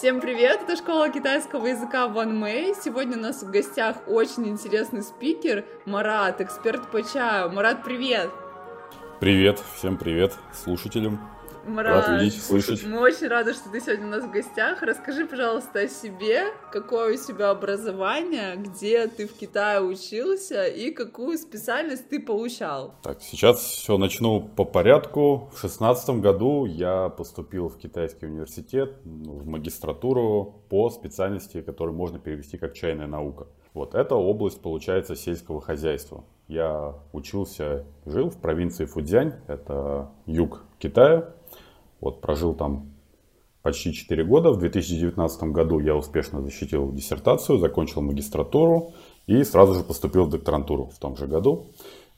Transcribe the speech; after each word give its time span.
Всем 0.00 0.22
привет! 0.22 0.62
Это 0.62 0.76
школа 0.76 1.10
китайского 1.10 1.66
языка 1.66 2.08
Ван 2.08 2.34
Мэй. 2.34 2.74
Сегодня 2.74 3.18
у 3.18 3.20
нас 3.20 3.42
в 3.42 3.50
гостях 3.50 3.98
очень 4.06 4.48
интересный 4.48 5.02
спикер 5.02 5.66
Марат, 5.84 6.40
эксперт 6.40 6.90
по 6.90 7.02
чаю. 7.02 7.52
Марат, 7.52 7.84
привет! 7.84 8.30
Привет, 9.20 9.62
всем 9.76 9.98
привет 9.98 10.38
слушателям. 10.54 11.20
Марат, 11.66 12.08
Рад 12.08 12.22
видеть, 12.22 12.42
слышать. 12.42 12.84
мы 12.86 13.00
очень 13.00 13.28
рады, 13.28 13.52
что 13.52 13.70
ты 13.70 13.80
сегодня 13.80 14.06
у 14.06 14.10
нас 14.10 14.24
в 14.24 14.30
гостях. 14.30 14.82
Расскажи, 14.82 15.26
пожалуйста, 15.26 15.80
о 15.80 15.88
себе, 15.88 16.44
какое 16.72 17.14
у 17.14 17.16
тебя 17.16 17.50
образование, 17.50 18.56
где 18.56 19.06
ты 19.06 19.26
в 19.26 19.32
Китае 19.34 19.80
учился 19.80 20.66
и 20.66 20.90
какую 20.90 21.38
специальность 21.38 22.08
ты 22.08 22.20
получал. 22.20 22.94
Так, 23.02 23.22
сейчас 23.22 23.60
все 23.60 23.98
начну 23.98 24.40
по 24.40 24.64
порядку. 24.64 25.50
В 25.54 25.58
шестнадцатом 25.58 26.20
году 26.20 26.64
я 26.64 27.08
поступил 27.08 27.68
в 27.68 27.78
китайский 27.78 28.26
университет, 28.26 28.96
ну, 29.04 29.32
в 29.32 29.46
магистратуру 29.46 30.62
по 30.68 30.90
специальности, 30.90 31.62
которую 31.62 31.96
можно 31.96 32.18
перевести 32.18 32.58
как 32.58 32.74
чайная 32.74 33.06
наука. 33.06 33.46
Вот 33.72 33.94
эта 33.94 34.16
область, 34.16 34.60
получается, 34.60 35.14
сельского 35.14 35.60
хозяйства. 35.60 36.24
Я 36.48 36.96
учился, 37.12 37.86
жил 38.04 38.28
в 38.30 38.40
провинции 38.40 38.84
Фудзянь, 38.84 39.34
это 39.46 40.10
юг 40.26 40.64
Китая. 40.80 41.34
Вот 42.00 42.20
прожил 42.20 42.54
там 42.54 42.90
почти 43.62 43.92
4 43.92 44.24
года. 44.24 44.50
В 44.50 44.58
2019 44.58 45.42
году 45.44 45.78
я 45.78 45.94
успешно 45.96 46.42
защитил 46.42 46.92
диссертацию, 46.92 47.58
закончил 47.58 48.00
магистратуру 48.02 48.92
и 49.26 49.44
сразу 49.44 49.74
же 49.74 49.84
поступил 49.84 50.24
в 50.24 50.30
докторантуру 50.30 50.86
в 50.86 50.98
том 50.98 51.16
же 51.16 51.26
году. 51.26 51.66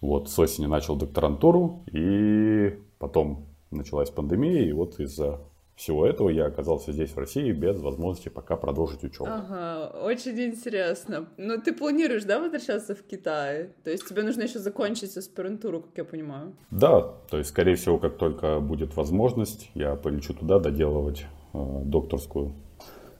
Вот 0.01 0.29
с 0.29 0.39
осени 0.39 0.67
начал 0.67 0.97
докторантуру 0.97 1.85
и 1.93 2.79
потом 2.99 3.47
началась 3.71 4.11
пандемия, 4.11 4.65
и 4.69 4.73
вот 4.73 4.99
из-за 5.01 5.41
всего 5.75 6.07
этого 6.07 6.29
я 6.29 6.47
оказался 6.47 6.93
здесь, 6.93 7.11
в 7.11 7.19
России, 7.19 7.51
без 7.53 7.79
возможности 7.81 8.29
пока 8.29 8.57
продолжить 8.57 9.03
учебу. 9.03 9.31
Ага, 9.31 10.05
очень 10.05 10.39
интересно. 10.41 11.29
Но 11.37 11.57
ты 11.57 11.73
планируешь, 11.73 12.25
да, 12.25 12.39
возвращаться 12.39 12.95
в 12.95 13.03
Китай? 13.03 13.71
То 13.83 13.91
есть 13.91 14.09
тебе 14.09 14.23
нужно 14.23 14.43
еще 14.43 14.59
закончить 14.59 15.17
аспирантуру, 15.17 15.81
как 15.81 15.91
я 15.97 16.05
понимаю? 16.05 16.53
Да, 16.71 17.15
то 17.31 17.39
есть, 17.39 17.51
скорее 17.51 17.77
всего, 17.77 17.99
как 17.99 18.17
только 18.17 18.61
будет 18.61 18.97
возможность, 18.97 19.71
я 19.75 19.97
полечу 19.97 20.35
туда 20.35 20.59
доделывать 20.59 21.27
э, 21.55 21.81
докторскую 21.85 22.53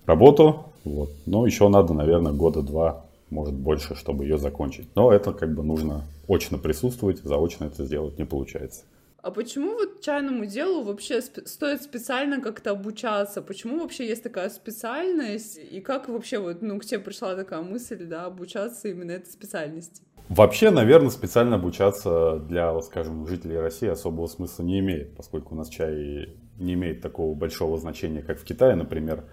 работу. 0.07 0.67
Вот. 0.85 1.11
Но 1.27 1.47
еще 1.47 1.69
надо, 1.69 1.95
наверное, 1.95 2.33
года 2.33 2.63
два, 2.63 3.07
может 3.31 3.55
больше, 3.55 3.95
чтобы 3.95 4.25
ее 4.25 4.37
закончить. 4.37 4.95
Но 4.95 5.13
это 5.13 5.33
как 5.33 5.55
бы 5.55 5.63
нужно 5.63 6.05
очно 6.29 6.59
присутствовать, 6.59 7.23
заочно 7.23 7.65
это 7.65 7.85
сделать 7.85 8.19
не 8.19 8.25
получается. 8.25 8.85
А 9.23 9.31
почему 9.31 9.75
вот 9.75 10.01
чайному 10.01 10.47
делу 10.47 10.83
вообще 10.83 11.19
сп- 11.19 11.47
стоит 11.47 11.81
специально 11.81 12.41
как-то 12.41 12.73
обучаться? 12.73 13.41
Почему 13.41 13.79
вообще 13.79 14.09
есть 14.09 14.25
такая 14.25 14.51
специальность? 14.51 15.61
И 15.71 15.81
как 15.81 16.09
вообще 16.09 16.41
вот, 16.41 16.61
ну, 16.61 16.77
к 16.81 16.85
тебе 16.85 16.99
пришла 16.99 17.37
такая 17.37 17.63
мысль, 17.63 18.05
да, 18.05 18.25
обучаться 18.25 18.89
именно 18.89 19.13
этой 19.13 19.31
специальности? 19.31 20.03
Вообще, 20.29 20.71
наверное, 20.71 21.11
специально 21.11 21.55
обучаться 21.55 22.41
для, 22.41 22.81
скажем, 22.81 23.29
жителей 23.29 23.61
России 23.61 23.89
особого 23.89 24.27
смысла 24.27 24.65
не 24.65 24.81
имеет, 24.81 25.15
поскольку 25.15 25.55
у 25.55 25.59
нас 25.59 25.69
чай 25.69 26.37
не 26.59 26.75
имеет 26.75 27.01
такого 27.01 27.37
большого 27.37 27.79
значения, 27.79 28.23
как 28.23 28.41
в 28.41 28.45
Китае, 28.45 28.75
например. 28.75 29.25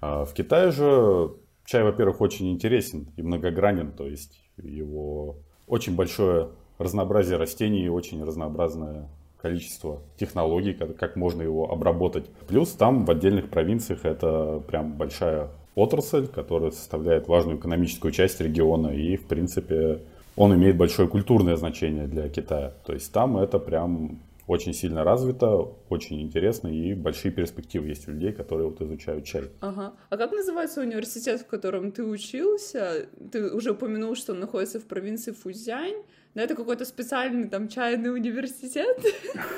А 0.00 0.24
в 0.24 0.34
Китае 0.34 0.72
же 0.72 1.30
чай, 1.64 1.84
во-первых, 1.84 2.20
очень 2.20 2.50
интересен 2.50 3.12
и 3.16 3.22
многогранен, 3.22 3.92
то 3.92 4.04
есть 4.04 4.50
его 4.56 5.36
очень 5.68 5.94
большое 5.94 6.50
разнообразие 6.78 7.38
растений 7.38 7.84
и 7.84 7.88
очень 7.88 8.24
разнообразное 8.24 9.08
количество 9.40 10.02
технологий, 10.16 10.74
как, 10.74 11.16
можно 11.16 11.42
его 11.42 11.70
обработать. 11.70 12.26
Плюс 12.48 12.70
там 12.70 13.04
в 13.04 13.10
отдельных 13.10 13.48
провинциях 13.48 14.04
это 14.04 14.62
прям 14.66 14.94
большая 14.94 15.48
отрасль, 15.74 16.26
которая 16.26 16.72
составляет 16.72 17.28
важную 17.28 17.58
экономическую 17.58 18.12
часть 18.12 18.40
региона 18.40 18.88
и, 18.88 19.16
в 19.16 19.26
принципе, 19.26 20.00
он 20.36 20.54
имеет 20.54 20.76
большое 20.76 21.08
культурное 21.08 21.56
значение 21.56 22.06
для 22.06 22.28
Китая. 22.28 22.74
То 22.84 22.92
есть 22.92 23.12
там 23.12 23.38
это 23.38 23.58
прям 23.58 24.20
очень 24.48 24.72
сильно 24.72 25.04
развито, 25.04 25.68
очень 25.90 26.22
интересно 26.22 26.68
и 26.68 26.94
большие 26.94 27.30
перспективы 27.30 27.88
есть 27.88 28.08
у 28.08 28.12
людей, 28.12 28.32
которые 28.32 28.68
вот 28.68 28.80
изучают 28.80 29.24
чай. 29.24 29.44
Ага. 29.60 29.92
А 30.08 30.16
как 30.16 30.32
называется 30.32 30.80
университет, 30.80 31.42
в 31.42 31.46
котором 31.46 31.92
ты 31.92 32.02
учился? 32.02 33.06
Ты 33.30 33.50
уже 33.52 33.72
упомянул, 33.72 34.16
что 34.16 34.32
он 34.32 34.40
находится 34.40 34.80
в 34.80 34.86
провинции 34.86 35.32
Фузянь. 35.32 36.02
Но 36.38 36.44
это 36.44 36.54
какой-то 36.54 36.84
специальный 36.84 37.48
там 37.48 37.66
чайный 37.66 38.14
университет? 38.14 38.96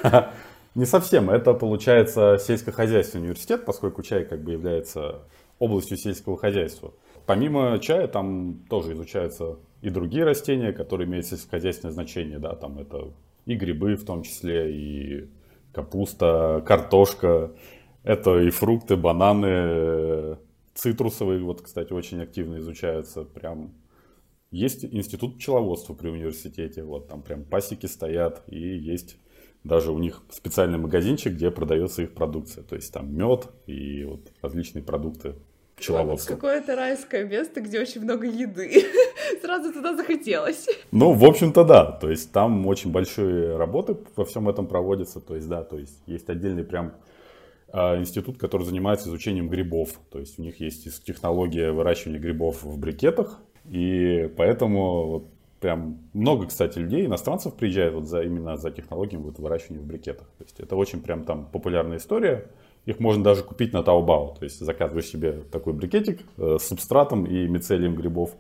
Не 0.75 0.87
совсем. 0.87 1.29
Это 1.29 1.53
получается 1.53 2.39
сельскохозяйственный 2.41 3.25
университет, 3.25 3.67
поскольку 3.67 4.03
чай 4.03 4.25
как 4.25 4.43
бы 4.43 4.53
является 4.53 5.19
областью 5.59 5.99
сельского 5.99 6.39
хозяйства. 6.39 6.95
Помимо 7.27 7.79
чая 7.81 8.09
там 8.09 8.65
тоже 8.71 8.95
изучаются 8.95 9.59
и 9.83 9.91
другие 9.91 10.25
растения, 10.25 10.73
которые 10.73 11.07
имеют 11.07 11.27
сельскохозяйственное 11.27 11.93
значение. 11.93 12.39
Да, 12.39 12.55
там 12.55 12.79
это 12.79 13.13
и 13.45 13.57
грибы 13.57 13.97
в 13.97 14.07
том 14.07 14.23
числе, 14.23 14.75
и 14.75 15.29
капуста, 15.75 16.63
картошка. 16.65 17.53
Это 18.05 18.41
и 18.41 18.49
фрукты, 18.49 18.97
бананы, 18.97 20.39
цитрусовые, 20.73 21.43
вот, 21.43 21.61
кстати, 21.61 21.93
очень 21.93 22.23
активно 22.23 22.57
изучаются. 22.57 23.25
Прям 23.25 23.75
есть 24.51 24.85
институт 24.85 25.37
пчеловодства 25.37 25.95
при 25.95 26.09
университете, 26.09 26.83
вот 26.83 27.09
там 27.09 27.23
прям 27.23 27.45
пасеки 27.45 27.87
стоят, 27.87 28.43
и 28.47 28.59
есть 28.59 29.17
даже 29.65 29.93
у 29.93 29.99
них 29.99 30.23
специальный 30.31 30.79
магазинчик, 30.79 31.35
где 31.35 31.51
продается 31.51 32.03
их 32.03 32.15
продукция. 32.15 32.65
То 32.65 32.77
есть 32.77 32.93
там 32.93 33.15
мед 33.15 33.49
и 33.67 34.05
вот 34.05 34.21
различные 34.41 34.83
продукты 34.83 35.35
пчеловодства. 35.77 36.35
Какое-то 36.35 36.77
райское 36.77 37.25
место, 37.25 37.61
где 37.61 37.81
очень 37.81 38.03
много 38.03 38.27
еды. 38.27 38.85
Сразу 39.43 39.73
туда 39.73 39.97
захотелось. 39.97 40.67
Ну, 40.91 41.13
в 41.13 41.25
общем-то, 41.25 41.65
да. 41.65 41.93
То 41.93 42.11
есть 42.11 42.33
там 42.33 42.67
очень 42.67 42.91
большие 42.91 43.57
работы 43.57 43.97
во 44.17 44.25
всем 44.25 44.49
этом 44.49 44.67
проводятся. 44.67 45.21
То 45.21 45.35
есть, 45.35 45.49
да, 45.49 45.63
то 45.63 45.79
есть 45.79 46.03
есть 46.07 46.29
отдельный 46.29 46.65
прям 46.65 46.95
а, 47.73 47.99
институт, 47.99 48.39
который 48.39 48.65
занимается 48.65 49.09
изучением 49.09 49.49
грибов. 49.49 49.91
То 50.11 50.19
есть 50.19 50.39
у 50.39 50.43
них 50.43 50.61
есть 50.61 51.05
технология 51.05 51.73
выращивания 51.73 52.19
грибов 52.19 52.63
в 52.63 52.79
брикетах. 52.79 53.41
И 53.71 54.29
поэтому 54.37 55.07
вот 55.07 55.25
прям 55.61 55.99
много, 56.13 56.47
кстати, 56.47 56.79
людей, 56.79 57.07
иностранцев 57.07 57.55
приезжают 57.55 57.95
вот 57.95 58.07
за, 58.07 58.23
именно 58.23 58.57
за 58.57 58.73
технологиями 58.73 59.23
вот 59.23 59.39
выращивания 59.39 59.81
в 59.81 59.87
брикетах. 59.87 60.27
То 60.39 60.45
есть 60.45 60.59
это 60.59 60.75
очень 60.75 61.01
прям 61.01 61.25
там 61.25 61.47
популярная 61.47 61.99
история. 61.99 62.51
Их 62.85 62.99
можно 62.99 63.23
даже 63.23 63.45
купить 63.45 63.73
на 63.73 63.79
Taobao. 63.79 64.37
То 64.37 64.45
есть 64.45 64.59
заказываешь 64.59 65.07
себе 65.07 65.45
такой 65.53 65.73
брикетик 65.73 66.21
э, 66.37 66.57
с 66.59 66.67
субстратом 66.67 67.27
и 67.27 67.47
мицелием 67.47 67.95
грибов, 67.95 68.35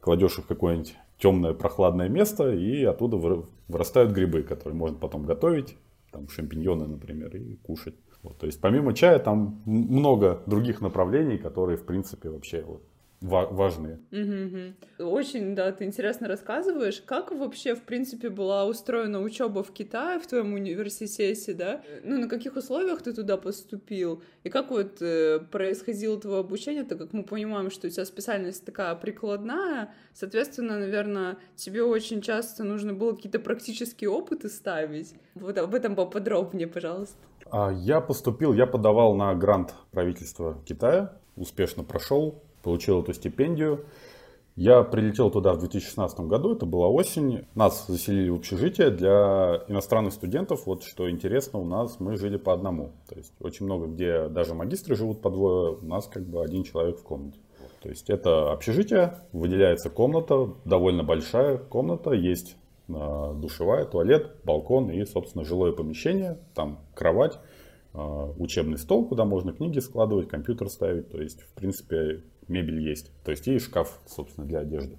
кладешь 0.00 0.38
их 0.38 0.44
в 0.44 0.48
какое-нибудь 0.48 0.96
темное 1.18 1.54
прохладное 1.54 2.08
место, 2.08 2.52
и 2.52 2.82
оттуда 2.82 3.44
вырастают 3.68 4.10
грибы, 4.10 4.42
которые 4.42 4.76
можно 4.76 4.98
потом 4.98 5.24
готовить, 5.24 5.76
там 6.10 6.28
шампиньоны, 6.28 6.88
например, 6.88 7.36
и 7.36 7.54
кушать. 7.56 7.94
Вот, 8.24 8.38
то 8.38 8.46
есть 8.46 8.60
помимо 8.60 8.94
чая 8.94 9.20
там 9.20 9.62
много 9.64 10.42
других 10.46 10.80
направлений, 10.80 11.38
которые 11.38 11.76
в 11.76 11.84
принципе 11.84 12.30
вообще 12.30 12.62
вот, 12.62 12.82
важные. 13.22 14.00
Угу, 14.10 15.06
Очень, 15.10 15.54
да, 15.54 15.72
ты 15.72 15.84
интересно 15.84 16.28
рассказываешь. 16.28 17.00
Как 17.00 17.32
вообще, 17.32 17.74
в 17.74 17.82
принципе, 17.82 18.28
была 18.28 18.66
устроена 18.66 19.20
учеба 19.20 19.62
в 19.62 19.72
Китае, 19.72 20.18
в 20.18 20.26
твоем 20.26 20.54
университете, 20.54 21.54
да? 21.54 21.82
Ну, 22.02 22.18
на 22.18 22.28
каких 22.28 22.56
условиях 22.56 23.02
ты 23.02 23.12
туда 23.12 23.36
поступил? 23.36 24.22
И 24.44 24.50
как 24.50 24.70
вот 24.70 25.00
э, 25.00 25.40
происходило 25.50 26.20
твое 26.20 26.40
обучение, 26.40 26.84
так 26.84 26.98
как 26.98 27.12
мы 27.12 27.22
понимаем, 27.22 27.70
что 27.70 27.86
у 27.86 27.90
тебя 27.90 28.04
специальность 28.04 28.64
такая 28.64 28.94
прикладная, 28.94 29.94
соответственно, 30.12 30.78
наверное, 30.78 31.38
тебе 31.56 31.82
очень 31.82 32.20
часто 32.20 32.64
нужно 32.64 32.92
было 32.92 33.14
какие-то 33.14 33.38
практические 33.38 34.10
опыты 34.10 34.48
ставить. 34.48 35.14
Вот 35.34 35.56
об 35.58 35.74
этом 35.74 35.94
поподробнее, 35.94 36.66
пожалуйста. 36.66 37.16
А, 37.50 37.70
я 37.70 38.00
поступил, 38.00 38.52
я 38.52 38.66
подавал 38.66 39.14
на 39.14 39.34
грант 39.34 39.74
правительства 39.90 40.58
Китая, 40.64 41.18
успешно 41.36 41.84
прошел, 41.84 42.42
получил 42.62 43.02
эту 43.02 43.12
стипендию. 43.12 43.84
Я 44.54 44.82
прилетел 44.82 45.30
туда 45.30 45.54
в 45.54 45.60
2016 45.60 46.20
году, 46.20 46.54
это 46.54 46.66
была 46.66 46.86
осень. 46.88 47.46
Нас 47.54 47.86
заселили 47.86 48.28
в 48.28 48.34
общежитие 48.34 48.90
для 48.90 49.62
иностранных 49.66 50.12
студентов. 50.12 50.66
Вот 50.66 50.82
что 50.82 51.10
интересно, 51.10 51.58
у 51.58 51.64
нас 51.64 52.00
мы 52.00 52.16
жили 52.16 52.36
по 52.36 52.52
одному. 52.52 52.92
То 53.08 53.16
есть 53.16 53.32
очень 53.40 53.64
много, 53.64 53.86
где 53.86 54.28
даже 54.28 54.52
магистры 54.54 54.94
живут 54.94 55.22
по 55.22 55.30
двое, 55.30 55.76
у 55.76 55.86
нас 55.86 56.06
как 56.06 56.24
бы 56.24 56.42
один 56.42 56.64
человек 56.64 56.98
в 56.98 57.02
комнате. 57.02 57.38
То 57.82 57.88
есть 57.88 58.10
это 58.10 58.52
общежитие, 58.52 59.18
выделяется 59.32 59.88
комната, 59.88 60.50
довольно 60.64 61.02
большая 61.02 61.56
комната, 61.56 62.12
есть 62.12 62.56
а, 62.88 63.32
душевая, 63.34 63.86
туалет, 63.86 64.36
балкон 64.44 64.90
и, 64.90 65.04
собственно, 65.04 65.44
жилое 65.44 65.72
помещение, 65.72 66.38
там 66.54 66.78
кровать, 66.94 67.38
а, 67.94 68.30
учебный 68.38 68.78
стол, 68.78 69.06
куда 69.06 69.24
можно 69.24 69.52
книги 69.52 69.78
складывать, 69.78 70.28
компьютер 70.28 70.68
ставить. 70.68 71.10
То 71.10 71.20
есть, 71.20 71.42
в 71.42 71.52
принципе, 71.54 72.22
мебель 72.48 72.80
есть. 72.80 73.10
То 73.24 73.30
есть 73.30 73.46
и 73.48 73.58
шкаф, 73.58 73.98
собственно, 74.06 74.46
для 74.46 74.60
одежды. 74.60 74.96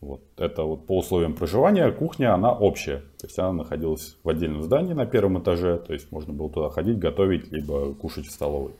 Вот. 0.00 0.22
Это 0.36 0.62
вот 0.62 0.86
по 0.86 0.98
условиям 0.98 1.34
проживания. 1.34 1.90
Кухня, 1.92 2.34
она 2.34 2.52
общая. 2.52 2.98
То 3.18 3.26
есть 3.26 3.38
она 3.38 3.52
находилась 3.52 4.16
в 4.24 4.28
отдельном 4.28 4.62
здании 4.62 4.94
на 4.94 5.06
первом 5.06 5.40
этаже. 5.40 5.78
То 5.78 5.92
есть 5.92 6.10
можно 6.10 6.32
было 6.32 6.50
туда 6.50 6.70
ходить, 6.70 6.98
готовить, 6.98 7.52
либо 7.52 7.94
кушать 7.94 8.26
в 8.26 8.30
столовой. 8.30 8.72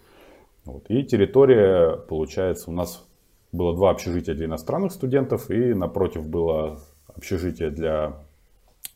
Вот. 0.64 0.84
И 0.88 1.02
территория, 1.04 1.96
получается, 1.96 2.70
у 2.70 2.72
нас 2.72 3.04
было 3.52 3.74
два 3.74 3.90
общежития 3.90 4.34
для 4.34 4.46
иностранных 4.46 4.92
студентов, 4.92 5.50
и 5.50 5.74
напротив 5.74 6.28
было 6.28 6.80
общежитие 7.08 7.70
для 7.70 8.14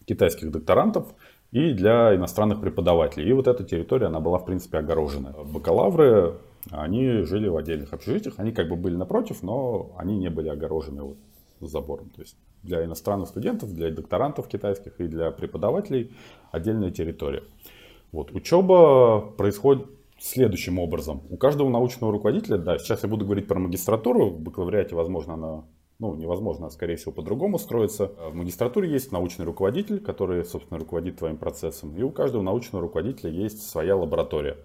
китайских 0.06 0.50
докторантов 0.50 1.06
и 1.50 1.73
для 1.73 2.14
иностранных 2.14 2.61
преподавателей. 2.61 3.29
И 3.29 3.32
вот 3.32 3.49
эта 3.49 3.64
территория, 3.64 4.06
она 4.06 4.20
была, 4.20 4.38
в 4.38 4.44
принципе, 4.44 4.79
огорожена. 4.79 5.35
Бакалавры, 5.44 6.35
они 6.71 7.23
жили 7.23 7.49
в 7.49 7.57
отдельных 7.57 7.93
общежитиях, 7.93 8.35
они 8.39 8.53
как 8.53 8.69
бы 8.69 8.77
были 8.77 8.97
напротив, 8.97 9.43
но 9.43 9.95
они 9.97 10.17
не 10.17 10.31
были 10.31 10.49
огорожены 10.49 11.03
вот 11.03 11.17
забором. 11.61 12.11
То 12.11 12.23
есть 12.23 12.37
для 12.63 12.85
иностранных 12.85 13.29
студентов, 13.29 13.73
для 13.75 13.91
докторантов 13.91 14.49
китайских 14.49 15.01
и 15.01 15.07
для 15.07 15.31
преподавателей 15.31 16.13
отдельная 16.51 16.91
территория. 16.91 17.43
Вот. 18.13 18.33
Учеба 18.33 19.21
происходит 19.21 19.87
следующим 20.19 20.79
образом. 20.79 21.23
У 21.31 21.37
каждого 21.37 21.69
научного 21.69 22.13
руководителя, 22.13 22.59
да, 22.59 22.79
сейчас 22.79 23.03
я 23.03 23.09
буду 23.09 23.25
говорить 23.25 23.47
про 23.47 23.59
магистратуру, 23.59 24.31
в 24.31 24.41
бакалавриате, 24.41 24.95
возможно, 24.95 25.35
она 25.35 25.65
ну, 26.01 26.15
невозможно, 26.15 26.67
а 26.67 26.71
скорее 26.71 26.97
всего, 26.97 27.13
по-другому 27.13 27.59
строится. 27.59 28.11
В 28.31 28.35
магистратуре 28.35 28.91
есть 28.91 29.13
научный 29.13 29.45
руководитель, 29.45 30.01
который, 30.01 30.45
собственно, 30.45 30.79
руководит 30.79 31.19
твоим 31.19 31.37
процессом. 31.37 31.97
И 31.97 32.03
у 32.03 32.11
каждого 32.11 32.43
научного 32.43 32.83
руководителя 32.83 33.31
есть 33.31 33.63
своя 33.69 33.97
лаборатория. 33.97 34.57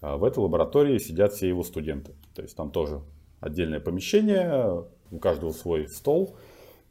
А 0.00 0.16
в 0.16 0.24
этой 0.24 0.38
лаборатории 0.38 0.98
сидят 0.98 1.32
все 1.32 1.48
его 1.48 1.62
студенты. 1.62 2.14
То 2.34 2.42
есть 2.42 2.56
там 2.56 2.70
тоже 2.70 3.02
отдельное 3.40 3.80
помещение, 3.80 4.84
у 5.10 5.18
каждого 5.18 5.52
свой 5.52 5.88
стол. 5.88 6.36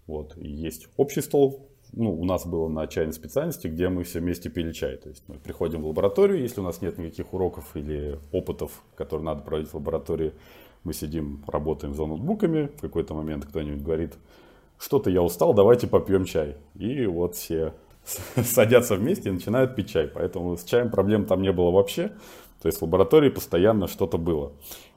Вот. 0.08 0.38
И 0.38 0.50
есть 0.50 0.88
общий 0.98 1.22
стол, 1.22 1.70
ну, 1.94 2.14
у 2.14 2.24
нас 2.24 2.46
было 2.46 2.68
на 2.68 2.86
чайной 2.88 3.14
специальности, 3.14 3.68
где 3.68 3.90
мы 3.90 4.04
все 4.04 4.20
вместе 4.20 4.50
пили 4.50 4.72
чай. 4.72 4.98
То 4.98 5.10
есть 5.10 5.24
мы 5.28 5.36
приходим 5.36 5.82
в 5.82 5.88
лабораторию, 5.88 6.42
если 6.42 6.62
у 6.62 6.64
нас 6.64 6.82
нет 6.82 6.98
никаких 6.98 7.34
уроков 7.34 7.76
или 7.76 8.20
опытов, 8.32 8.84
которые 8.96 9.26
надо 9.26 9.42
проводить 9.42 9.72
в 9.72 9.76
лаборатории, 9.76 10.34
мы 10.84 10.94
сидим, 10.94 11.44
работаем 11.48 11.94
за 11.94 12.06
ноутбуками, 12.06 12.68
в 12.78 12.82
какой-то 12.82 13.14
момент 13.14 13.46
кто-нибудь 13.46 13.82
говорит, 13.82 14.14
что-то 14.78 15.10
я 15.10 15.22
устал, 15.22 15.54
давайте 15.54 15.88
попьем 15.88 16.26
чай. 16.26 16.56
И 16.76 17.06
вот 17.06 17.36
все 17.36 17.74
садятся 18.36 18.96
вместе 18.96 19.30
и 19.30 19.34
начинают 19.34 19.76
пить 19.76 19.90
чай. 19.90 20.08
Поэтому 20.08 20.58
с 20.58 20.64
чаем 20.64 20.90
проблем 20.90 21.26
там 21.26 21.42
не 21.42 21.52
было 21.52 21.72
вообще. 21.72 22.12
То 22.62 22.68
есть 22.68 22.80
в 22.80 22.82
лаборатории 22.84 23.30
постоянно 23.30 23.88
что-то 23.88 24.18
было. 24.18 24.54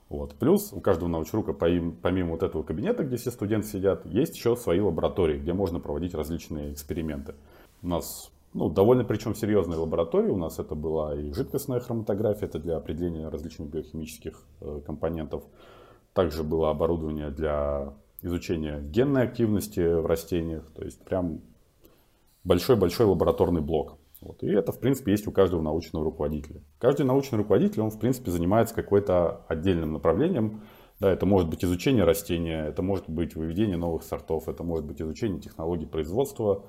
Вот. 0.09 0.35
Плюс 0.35 0.73
у 0.73 0.81
каждого 0.81 1.09
научрука, 1.09 1.53
помимо 1.55 2.33
вот 2.33 2.43
этого 2.43 2.63
кабинета, 2.63 3.05
где 3.05 3.17
все 3.17 3.31
студенты 3.31 3.69
сидят, 3.69 4.05
есть 4.05 4.37
еще 4.37 4.57
свои 4.57 4.81
лаборатории, 4.81 5.39
где 5.39 5.53
можно 5.53 5.81
проводить 5.81 6.15
различные 6.15 6.73
эксперименты. 6.73 7.35
У 7.81 7.89
нас 7.89 8.31
ну, 8.53 8.69
довольно 8.69 9.05
причем 9.05 9.35
серьезные 9.35 9.79
лаборатории. 9.79 10.29
У 10.29 10.37
нас 10.37 10.59
это 10.59 10.75
была 10.75 11.15
и 11.15 11.33
жидкостная 11.33 11.81
хроматография, 11.81 12.47
это 12.47 12.59
для 12.59 12.77
определения 12.77 13.29
различных 13.29 13.71
биохимических 13.71 14.43
э, 14.61 14.81
компонентов. 14.85 15.45
Также 16.13 16.43
было 16.43 16.71
оборудование 16.71 17.31
для 17.31 17.95
изучения 18.21 18.81
генной 18.81 19.23
активности 19.23 19.81
в 19.81 20.05
растениях. 20.05 20.71
То 20.75 20.85
есть 20.85 21.03
прям 21.03 21.41
большой-большой 22.45 23.07
лабораторный 23.07 23.63
блок. 23.63 23.97
Вот. 24.23 24.43
И 24.43 24.47
это, 24.47 24.71
в 24.73 24.79
принципе, 24.79 25.11
есть 25.13 25.27
у 25.27 25.33
каждого 25.33 25.61
научного 25.61 26.05
руководителя. 26.05 26.63
Каждый 26.79 27.05
научный 27.05 27.37
руководитель, 27.37 27.81
он, 27.81 27.91
в 27.91 27.99
принципе, 27.99 28.31
занимается 28.31 28.75
какой-то 28.75 29.45
отдельным 29.49 29.93
направлением. 29.93 30.63
Да, 31.01 31.11
это 31.11 31.27
может 31.27 31.51
быть 31.51 31.65
изучение 31.65 32.05
растения, 32.05 32.67
это 32.69 32.83
может 32.83 33.11
быть 33.11 33.35
выведение 33.35 33.77
новых 33.77 34.05
сортов, 34.05 34.49
это 34.49 34.63
может 34.63 34.87
быть 34.87 35.03
изучение 35.03 35.41
технологий 35.41 35.87
производства, 35.87 36.65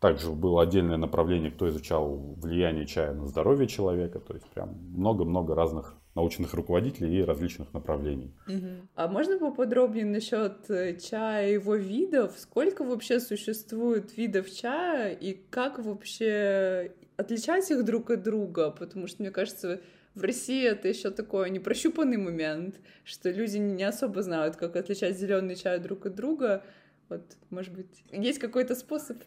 также 0.00 0.30
было 0.30 0.62
отдельное 0.62 0.96
направление, 0.96 1.50
кто 1.50 1.68
изучал 1.68 2.34
влияние 2.36 2.86
чая 2.86 3.14
на 3.14 3.26
здоровье 3.26 3.66
человека. 3.66 4.20
То 4.20 4.34
есть 4.34 4.46
прям 4.46 4.76
много-много 4.94 5.54
разных 5.54 5.94
научных 6.14 6.54
руководителей 6.54 7.18
и 7.18 7.22
различных 7.22 7.72
направлений. 7.74 8.34
Угу. 8.48 8.88
А 8.94 9.08
можно 9.08 9.38
поподробнее 9.38 10.06
насчет 10.06 10.70
э, 10.70 10.96
чая 10.98 11.50
и 11.50 11.52
его 11.54 11.76
видов? 11.76 12.34
Сколько 12.38 12.84
вообще 12.84 13.20
существует 13.20 14.16
видов 14.16 14.50
чая 14.50 15.12
и 15.12 15.34
как 15.50 15.78
вообще 15.78 16.92
отличать 17.16 17.70
их 17.70 17.84
друг 17.84 18.10
от 18.10 18.22
друга? 18.22 18.70
Потому 18.70 19.06
что, 19.06 19.22
мне 19.22 19.30
кажется, 19.30 19.80
в 20.14 20.22
России 20.22 20.66
это 20.66 20.88
еще 20.88 21.10
такой 21.10 21.50
непрощупанный 21.50 22.16
момент, 22.16 22.76
что 23.04 23.30
люди 23.30 23.58
не 23.58 23.84
особо 23.84 24.22
знают, 24.22 24.56
как 24.56 24.76
отличать 24.76 25.18
зеленый 25.18 25.54
чай 25.54 25.78
друг 25.78 26.06
от 26.06 26.14
друга. 26.14 26.64
Вот, 27.10 27.22
может 27.50 27.74
быть, 27.74 28.02
есть 28.10 28.38
какой-то 28.38 28.74
способ? 28.74 29.18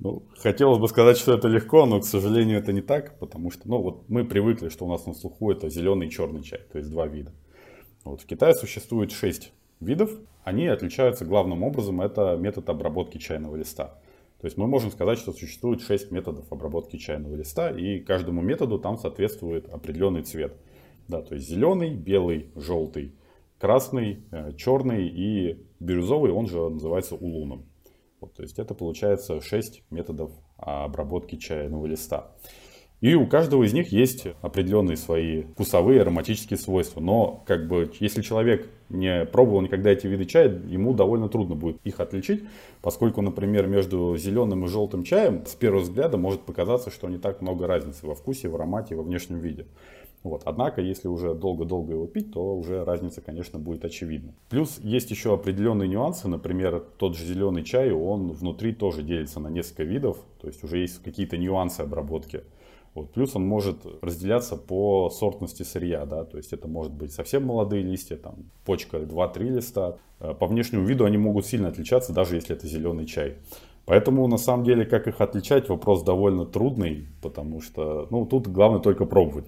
Ну, 0.00 0.28
хотелось 0.38 0.78
бы 0.78 0.86
сказать, 0.88 1.18
что 1.18 1.34
это 1.34 1.48
легко, 1.48 1.84
но, 1.84 2.00
к 2.00 2.04
сожалению, 2.04 2.58
это 2.58 2.72
не 2.72 2.82
так, 2.82 3.18
потому 3.18 3.50
что, 3.50 3.68
ну, 3.68 3.82
вот 3.82 4.08
мы 4.08 4.24
привыкли, 4.24 4.68
что 4.68 4.86
у 4.86 4.88
нас 4.88 5.06
на 5.06 5.14
слуху 5.14 5.50
это 5.50 5.68
зеленый 5.68 6.06
и 6.06 6.10
черный 6.10 6.42
чай, 6.42 6.60
то 6.70 6.78
есть 6.78 6.90
два 6.90 7.08
вида. 7.08 7.32
Вот 8.04 8.20
в 8.20 8.26
Китае 8.26 8.54
существует 8.54 9.10
шесть 9.10 9.52
видов, 9.80 10.10
они 10.44 10.68
отличаются 10.68 11.24
главным 11.24 11.64
образом, 11.64 12.00
это 12.00 12.36
метод 12.36 12.68
обработки 12.70 13.18
чайного 13.18 13.56
листа. 13.56 13.98
То 14.40 14.46
есть 14.46 14.56
мы 14.56 14.68
можем 14.68 14.92
сказать, 14.92 15.18
что 15.18 15.32
существует 15.32 15.82
шесть 15.82 16.12
методов 16.12 16.50
обработки 16.52 16.96
чайного 16.96 17.34
листа, 17.34 17.70
и 17.70 17.98
каждому 17.98 18.40
методу 18.40 18.78
там 18.78 18.98
соответствует 18.98 19.68
определенный 19.68 20.22
цвет. 20.22 20.54
Да, 21.08 21.22
то 21.22 21.34
есть 21.34 21.48
зеленый, 21.48 21.94
белый, 21.94 22.52
желтый, 22.54 23.16
красный, 23.58 24.24
э, 24.30 24.52
черный 24.56 25.08
и 25.08 25.66
бирюзовый, 25.80 26.30
он 26.30 26.46
же 26.46 26.68
называется 26.68 27.16
улуном. 27.16 27.67
Вот, 28.20 28.34
то 28.34 28.42
есть 28.42 28.58
это 28.58 28.74
получается 28.74 29.40
6 29.40 29.84
методов 29.90 30.32
обработки 30.56 31.36
чайного 31.36 31.86
листа. 31.86 32.32
И 33.00 33.14
у 33.14 33.28
каждого 33.28 33.62
из 33.62 33.72
них 33.72 33.92
есть 33.92 34.26
определенные 34.42 34.96
свои 34.96 35.42
вкусовые 35.42 36.00
ароматические 36.02 36.58
свойства. 36.58 37.00
Но 37.00 37.44
как 37.46 37.68
бы, 37.68 37.92
если 38.00 38.22
человек 38.22 38.68
не 38.88 39.24
пробовал 39.24 39.60
никогда 39.60 39.90
эти 39.90 40.08
виды 40.08 40.24
чая, 40.24 40.48
ему 40.66 40.94
довольно 40.94 41.28
трудно 41.28 41.54
будет 41.54 41.78
их 41.84 42.00
отличить, 42.00 42.42
поскольку, 42.82 43.22
например, 43.22 43.68
между 43.68 44.16
зеленым 44.16 44.64
и 44.64 44.68
желтым 44.68 45.04
чаем 45.04 45.46
с 45.46 45.54
первого 45.54 45.82
взгляда 45.82 46.16
может 46.16 46.40
показаться, 46.40 46.90
что 46.90 47.08
не 47.08 47.18
так 47.18 47.40
много 47.40 47.68
разницы 47.68 48.04
во 48.04 48.16
вкусе, 48.16 48.48
в 48.48 48.56
аромате, 48.56 48.96
во 48.96 49.04
внешнем 49.04 49.38
виде. 49.38 49.66
Вот. 50.24 50.42
Однако, 50.44 50.80
если 50.80 51.06
уже 51.06 51.34
долго-долго 51.34 51.92
его 51.92 52.06
пить, 52.06 52.32
то 52.32 52.56
уже 52.56 52.84
разница, 52.84 53.20
конечно, 53.20 53.60
будет 53.60 53.84
очевидна. 53.84 54.34
Плюс 54.48 54.78
есть 54.82 55.12
еще 55.12 55.32
определенные 55.34 55.88
нюансы. 55.88 56.26
Например, 56.26 56.82
тот 56.98 57.16
же 57.16 57.24
зеленый 57.24 57.62
чай, 57.62 57.92
он 57.92 58.32
внутри 58.32 58.72
тоже 58.72 59.02
делится 59.02 59.38
на 59.38 59.48
несколько 59.48 59.84
видов. 59.84 60.18
То 60.40 60.48
есть 60.48 60.64
уже 60.64 60.78
есть 60.78 61.00
какие-то 61.02 61.36
нюансы 61.36 61.82
обработки. 61.82 62.42
Вот. 62.94 63.12
Плюс 63.12 63.36
он 63.36 63.46
может 63.46 63.78
разделяться 64.02 64.56
по 64.56 65.10
сортности 65.10 65.62
сырья, 65.62 66.04
да, 66.04 66.24
то 66.24 66.36
есть 66.36 66.52
это 66.52 66.68
может 66.68 66.92
быть 66.92 67.12
совсем 67.12 67.44
молодые 67.44 67.82
листья, 67.82 68.16
там 68.16 68.50
почка 68.64 68.98
2-3 68.98 69.42
листа. 69.50 69.96
Э, 70.20 70.34
по 70.34 70.46
внешнему 70.46 70.84
виду 70.84 71.04
они 71.04 71.18
могут 71.18 71.46
сильно 71.46 71.68
отличаться, 71.68 72.12
даже 72.12 72.36
если 72.36 72.56
это 72.56 72.66
зеленый 72.66 73.06
чай. 73.06 73.36
Поэтому, 73.84 74.26
на 74.28 74.36
самом 74.36 74.64
деле, 74.64 74.84
как 74.84 75.08
их 75.08 75.20
отличать, 75.20 75.68
вопрос 75.70 76.02
довольно 76.02 76.44
трудный, 76.44 77.06
потому 77.22 77.62
что, 77.62 78.06
ну, 78.10 78.26
тут 78.26 78.46
главное 78.46 78.80
только 78.80 79.06
пробовать. 79.06 79.46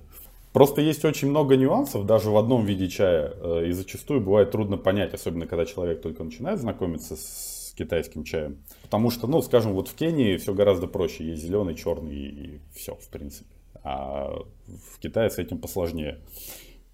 Просто 0.53 0.81
есть 0.81 1.05
очень 1.05 1.29
много 1.29 1.57
нюансов 1.57 2.07
даже 2.07 2.31
в 2.31 2.37
одном 2.37 2.65
виде 2.65 2.89
чая, 2.89 3.33
э, 3.37 3.67
и 3.69 3.73
зачастую 3.73 4.21
бывает 4.21 4.51
трудно 4.51 4.77
понять, 4.77 5.15
особенно 5.15 5.47
когда 5.47 5.65
человек 5.67 6.03
только 6.03 6.25
начинает 6.25 6.59
знакомиться 6.59 7.17
с 7.17 7.60
китайским 7.81 8.25
чаем. 8.25 8.59
Потому 8.83 9.11
что, 9.11 9.27
ну, 9.27 9.41
скажем, 9.43 9.73
вот 9.73 9.89
в 9.89 9.95
Кении 9.95 10.37
все 10.37 10.55
гораздо 10.55 10.87
проще, 10.87 11.25
есть 11.25 11.43
зеленый, 11.43 11.75
черный 11.75 12.15
и 12.15 12.61
все, 12.75 12.95
в 12.95 13.09
принципе. 13.09 13.51
А 13.83 14.45
в 14.67 14.99
Китае 14.99 15.31
с 15.31 15.39
этим 15.39 15.59
посложнее. 15.59 16.19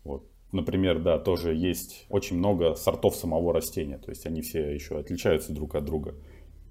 Вот. 0.04 0.24
Например, 0.52 1.00
да, 1.00 1.18
тоже 1.18 1.54
есть 1.54 2.06
очень 2.08 2.38
много 2.38 2.76
сортов 2.76 3.16
самого 3.16 3.52
растения, 3.52 3.98
то 3.98 4.10
есть 4.10 4.26
они 4.26 4.42
все 4.42 4.72
еще 4.72 4.98
отличаются 4.98 5.52
друг 5.52 5.74
от 5.74 5.84
друга. 5.84 6.14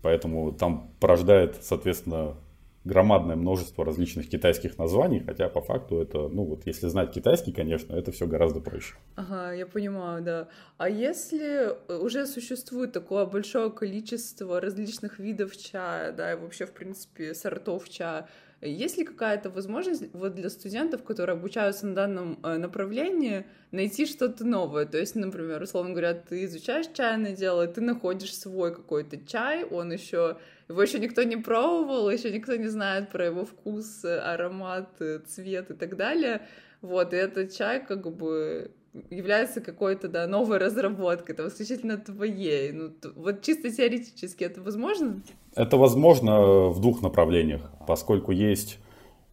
Поэтому 0.02 0.54
там 0.54 0.92
порождает, 1.00 1.58
соответственно, 1.62 2.38
громадное 2.86 3.36
множество 3.36 3.84
различных 3.84 4.30
китайских 4.30 4.78
названий, 4.78 5.20
хотя 5.20 5.50
по 5.50 5.62
факту 5.62 6.00
это, 6.00 6.30
ну 6.30 6.46
вот 6.46 6.66
если 6.66 6.88
знать 6.88 7.12
китайский, 7.12 7.52
конечно, 7.52 7.96
это 7.96 8.12
все 8.12 8.28
гораздо 8.28 8.62
проще. 8.62 8.96
Ага, 9.16 9.54
я 9.54 9.66
понимаю, 9.66 10.24
да. 10.24 10.48
А 10.78 10.88
если 10.88 11.76
уже 11.90 12.28
существует 12.28 12.94
такое 12.94 13.26
большое 13.26 13.72
количество 13.72 14.62
различных 14.62 15.20
видов 15.20 15.58
чая, 15.58 16.12
да, 16.12 16.34
и 16.34 16.36
вообще, 16.36 16.68
в 16.68 16.72
принципе, 16.72 17.34
сортов 17.34 17.90
чая, 17.90 18.28
есть 18.62 18.98
ли 18.98 19.04
какая-то 19.04 19.50
возможность 19.50 20.04
вот 20.14 20.36
для 20.36 20.50
студентов, 20.50 21.04
которые 21.04 21.34
обучаются 21.34 21.88
на 21.88 21.96
данном 21.96 22.40
э, 22.44 22.58
направлении, 22.58 23.46
найти 23.72 24.06
что-то 24.06 24.46
новое? 24.46 24.86
То 24.86 24.98
есть, 24.98 25.16
например, 25.16 25.62
условно 25.62 25.92
говоря, 25.92 26.14
ты 26.14 26.46
изучаешь 26.46 26.88
чайное 26.94 27.36
дело, 27.36 27.68
ты 27.68 27.82
находишь 27.82 28.36
свой 28.36 28.74
какой-то 28.74 29.18
чай, 29.26 29.64
он 29.66 29.92
еще 29.92 30.38
его 30.68 30.82
еще 30.82 31.00
никто 31.00 31.24
не 31.24 31.38
пробовал, 31.38 32.10
еще 32.10 32.32
никто 32.32 32.56
не 32.56 32.68
знает 32.68 33.10
про 33.10 33.26
его 33.26 33.46
вкус, 33.46 34.04
аромат, 34.04 34.90
цвет 35.28 35.72
и 35.72 35.74
так 35.74 35.96
далее. 35.98 36.42
Вот, 36.82 37.14
и 37.14 37.18
этот 37.18 37.54
чай 37.54 37.86
как 37.86 38.16
бы 38.16 38.72
является 39.10 39.60
какой-то, 39.60 40.08
да, 40.08 40.26
новой 40.28 40.58
разработкой, 40.58 41.36
это 41.36 41.48
исключительно 41.48 41.98
твоей. 41.98 42.72
Ну, 42.72 42.94
вот 43.16 43.42
чисто 43.42 43.70
теоретически 43.70 44.44
это 44.44 44.62
возможно? 44.62 45.22
Это 45.56 45.78
возможно 45.78 46.70
в 46.70 46.80
двух 46.80 47.02
направлениях, 47.02 47.70
поскольку 47.88 48.32
есть 48.32 48.80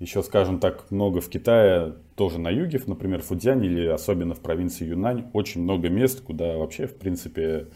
Еще, 0.03 0.21
скажем 0.25 0.59
так, 0.59 0.91
много 0.91 1.21
в 1.21 1.29
Китае, 1.29 1.95
тоже 2.17 2.41
на 2.41 2.51
юге, 2.51 2.81
например, 2.87 3.23
в 3.23 3.31
или 3.31 3.87
особенно 3.87 4.35
в 4.35 4.41
провинции 4.41 4.85
Юнань, 4.85 5.31
очень 5.33 5.62
много 5.62 5.91
мест, 5.91 6.23
куда 6.23 6.57
вообще, 6.57 6.89
в 6.89 6.97
принципе, 6.97 7.69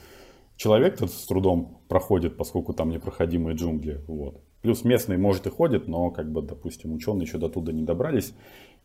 человек 0.56 1.00
с 1.00 1.26
трудом 1.26 1.82
проходит, 1.88 2.36
поскольку 2.36 2.72
там 2.72 2.90
непроходимые 2.90 3.56
джунгли. 3.56 4.00
Вот. 4.06 4.40
Плюс 4.62 4.84
местные, 4.84 5.18
может, 5.18 5.46
и 5.46 5.50
ходят, 5.50 5.86
но, 5.86 6.10
как 6.10 6.32
бы, 6.32 6.42
допустим, 6.42 6.92
ученые 6.92 7.26
еще 7.26 7.38
до 7.38 7.48
туда 7.48 7.72
не 7.72 7.82
добрались. 7.82 8.34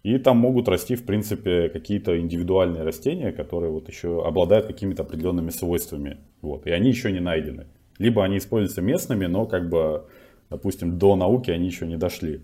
И 0.03 0.17
там 0.17 0.37
могут 0.37 0.67
расти, 0.67 0.95
в 0.95 1.05
принципе, 1.05 1.69
какие-то 1.69 2.19
индивидуальные 2.19 2.83
растения, 2.83 3.31
которые 3.31 3.71
вот 3.71 3.87
еще 3.87 4.25
обладают 4.25 4.65
какими-то 4.65 5.03
определенными 5.03 5.49
свойствами. 5.49 6.17
Вот. 6.41 6.65
И 6.67 6.71
они 6.71 6.89
еще 6.89 7.11
не 7.11 7.19
найдены. 7.19 7.67
Либо 7.97 8.23
они 8.23 8.37
используются 8.37 8.81
местными, 8.81 9.27
но, 9.27 9.45
как 9.45 9.69
бы, 9.69 10.05
допустим, 10.49 10.97
до 10.97 11.15
науки 11.15 11.51
они 11.51 11.67
еще 11.67 11.85
не 11.85 11.97
дошли. 11.97 12.41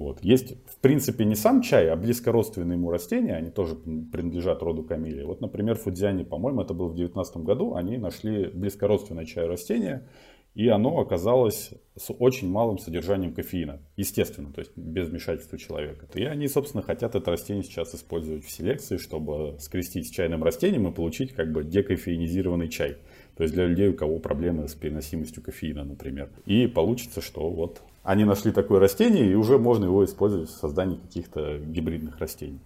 Вот. 0.00 0.24
Есть, 0.24 0.54
в 0.66 0.78
принципе, 0.78 1.26
не 1.26 1.34
сам 1.34 1.60
чай, 1.60 1.90
а 1.90 1.94
близкородственные 1.94 2.78
ему 2.78 2.90
растения, 2.90 3.34
они 3.34 3.50
тоже 3.50 3.74
принадлежат 3.76 4.62
роду 4.62 4.82
камелии. 4.82 5.24
Вот, 5.24 5.42
например, 5.42 5.76
Фудзиане, 5.76 6.24
по-моему, 6.24 6.62
это 6.62 6.72
было 6.72 6.86
в 6.86 6.94
2019 6.94 7.36
году, 7.44 7.74
они 7.74 7.98
нашли 7.98 8.46
близкородственное 8.46 9.26
чай 9.26 9.46
растение, 9.46 10.08
и 10.54 10.68
оно 10.68 10.98
оказалось 11.00 11.72
с 11.96 12.10
очень 12.18 12.48
малым 12.48 12.78
содержанием 12.78 13.34
кофеина, 13.34 13.80
естественно, 13.98 14.50
то 14.54 14.60
есть 14.60 14.72
без 14.74 15.08
вмешательства 15.08 15.58
человека. 15.58 16.06
И 16.14 16.24
они, 16.24 16.48
собственно, 16.48 16.82
хотят 16.82 17.14
это 17.14 17.30
растение 17.30 17.62
сейчас 17.62 17.94
использовать 17.94 18.46
в 18.46 18.50
селекции, 18.50 18.96
чтобы 18.96 19.58
скрестить 19.60 20.08
с 20.08 20.10
чайным 20.10 20.42
растением 20.42 20.88
и 20.88 20.94
получить 20.94 21.34
как 21.34 21.52
бы 21.52 21.62
декофеинизированный 21.62 22.70
чай. 22.70 22.96
То 23.36 23.42
есть 23.42 23.54
для 23.54 23.66
людей, 23.66 23.88
у 23.88 23.94
кого 23.94 24.18
проблемы 24.18 24.66
с 24.66 24.74
переносимостью 24.74 25.42
кофеина, 25.42 25.84
например. 25.84 26.30
И 26.46 26.66
получится, 26.66 27.20
что 27.20 27.50
вот 27.50 27.82
они 28.02 28.24
нашли 28.24 28.52
такое 28.52 28.80
растение, 28.80 29.30
и 29.30 29.34
уже 29.34 29.58
можно 29.58 29.84
его 29.84 30.04
использовать 30.04 30.48
в 30.48 30.54
создании 30.54 30.96
каких-то 30.96 31.58
гибридных 31.58 32.18
растений. 32.18 32.60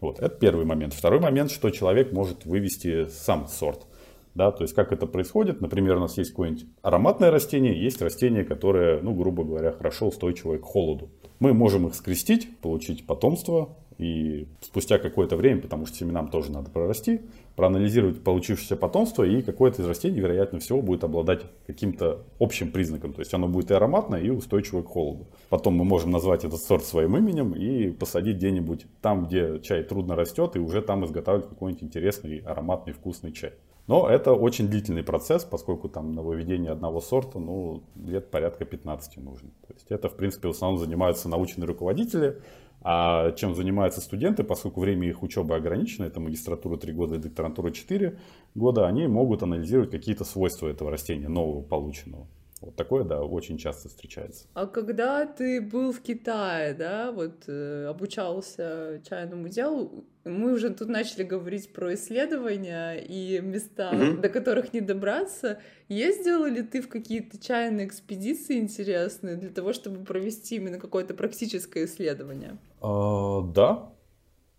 Вот, 0.00 0.18
это 0.18 0.34
первый 0.34 0.64
момент. 0.64 0.94
Второй 0.94 1.20
момент, 1.20 1.50
что 1.50 1.70
человек 1.70 2.12
может 2.12 2.44
вывести 2.44 3.06
сам 3.08 3.46
сорт. 3.46 3.86
Да, 4.34 4.52
то 4.52 4.62
есть 4.62 4.74
как 4.74 4.92
это 4.92 5.06
происходит? 5.06 5.60
Например, 5.60 5.96
у 5.96 6.00
нас 6.00 6.16
есть 6.16 6.30
какое-нибудь 6.30 6.66
ароматное 6.82 7.30
растение, 7.30 7.82
есть 7.82 8.00
растение, 8.00 8.44
которое, 8.44 9.00
ну, 9.02 9.12
грубо 9.12 9.42
говоря, 9.44 9.72
хорошо 9.72 10.08
устойчивое 10.08 10.58
к 10.58 10.64
холоду. 10.64 11.10
Мы 11.40 11.54
можем 11.54 11.86
их 11.86 11.94
скрестить, 11.94 12.58
получить 12.58 13.06
потомство, 13.06 13.76
и 14.00 14.48
спустя 14.62 14.98
какое-то 14.98 15.36
время, 15.36 15.60
потому 15.60 15.84
что 15.84 15.98
семенам 15.98 16.28
тоже 16.28 16.50
надо 16.50 16.70
прорасти, 16.70 17.20
проанализировать 17.54 18.24
получившееся 18.24 18.76
потомство, 18.76 19.24
и 19.24 19.42
какое-то 19.42 19.82
из 19.82 19.86
растений, 19.86 20.20
вероятно 20.20 20.58
всего, 20.58 20.80
будет 20.80 21.04
обладать 21.04 21.42
каким-то 21.66 22.24
общим 22.38 22.72
признаком. 22.72 23.12
То 23.12 23.20
есть 23.20 23.34
оно 23.34 23.46
будет 23.46 23.70
и 23.70 23.74
ароматное, 23.74 24.20
и 24.20 24.30
устойчивое 24.30 24.82
к 24.82 24.86
холоду. 24.86 25.26
Потом 25.50 25.74
мы 25.74 25.84
можем 25.84 26.10
назвать 26.10 26.44
этот 26.44 26.62
сорт 26.62 26.84
своим 26.84 27.14
именем 27.16 27.52
и 27.52 27.90
посадить 27.90 28.36
где-нибудь 28.36 28.86
там, 29.02 29.26
где 29.26 29.60
чай 29.60 29.82
трудно 29.82 30.16
растет, 30.16 30.56
и 30.56 30.60
уже 30.60 30.80
там 30.80 31.04
изготавливать 31.04 31.50
какой-нибудь 31.50 31.82
интересный, 31.82 32.38
ароматный, 32.38 32.94
вкусный 32.94 33.32
чай. 33.32 33.52
Но 33.90 34.08
это 34.08 34.34
очень 34.34 34.68
длительный 34.68 35.02
процесс, 35.02 35.42
поскольку 35.42 35.88
там 35.88 36.12
на 36.12 36.22
выведение 36.22 36.70
одного 36.70 37.00
сорта 37.00 37.40
ну, 37.40 37.82
лет 37.96 38.30
порядка 38.30 38.64
15 38.64 39.16
нужно. 39.16 39.50
То 39.66 39.74
есть 39.74 39.90
это, 39.90 40.08
в 40.08 40.14
принципе, 40.14 40.46
в 40.46 40.52
основном 40.52 40.78
занимаются 40.78 41.28
научные 41.28 41.66
руководители, 41.66 42.40
а 42.82 43.32
чем 43.32 43.56
занимаются 43.56 44.00
студенты, 44.00 44.44
поскольку 44.44 44.78
время 44.78 45.08
их 45.08 45.24
учебы 45.24 45.56
ограничено, 45.56 46.04
это 46.04 46.20
магистратура 46.20 46.76
3 46.76 46.92
года 46.92 47.16
и 47.16 47.18
докторантура 47.18 47.72
4 47.72 48.16
года, 48.54 48.86
они 48.86 49.08
могут 49.08 49.42
анализировать 49.42 49.90
какие-то 49.90 50.24
свойства 50.24 50.68
этого 50.68 50.92
растения, 50.92 51.28
нового 51.28 51.60
полученного. 51.60 52.28
Вот 52.60 52.76
такое, 52.76 53.04
да, 53.04 53.22
очень 53.22 53.56
часто 53.56 53.88
встречается. 53.88 54.46
А 54.52 54.66
когда 54.66 55.24
ты 55.24 55.62
был 55.62 55.92
в 55.92 56.00
Китае, 56.00 56.74
да, 56.74 57.10
вот 57.10 57.44
э, 57.46 57.86
обучался 57.86 59.00
чайному 59.08 59.48
делу, 59.48 60.04
мы 60.24 60.52
уже 60.52 60.68
тут 60.68 60.88
начали 60.88 61.22
говорить 61.22 61.72
про 61.72 61.94
исследования 61.94 62.96
и 62.96 63.40
места, 63.40 63.92
mm-hmm. 63.92 64.20
до 64.20 64.28
которых 64.28 64.74
не 64.74 64.82
добраться. 64.82 65.58
Ездил 65.88 66.44
ли 66.44 66.62
ты 66.62 66.82
в 66.82 66.88
какие-то 66.88 67.42
чайные 67.42 67.86
экспедиции 67.86 68.58
интересные 68.58 69.36
для 69.36 69.48
того, 69.48 69.72
чтобы 69.72 70.04
провести 70.04 70.56
именно 70.56 70.78
какое-то 70.78 71.14
практическое 71.14 71.86
исследование? 71.86 72.58
А, 72.82 73.40
да. 73.40 73.90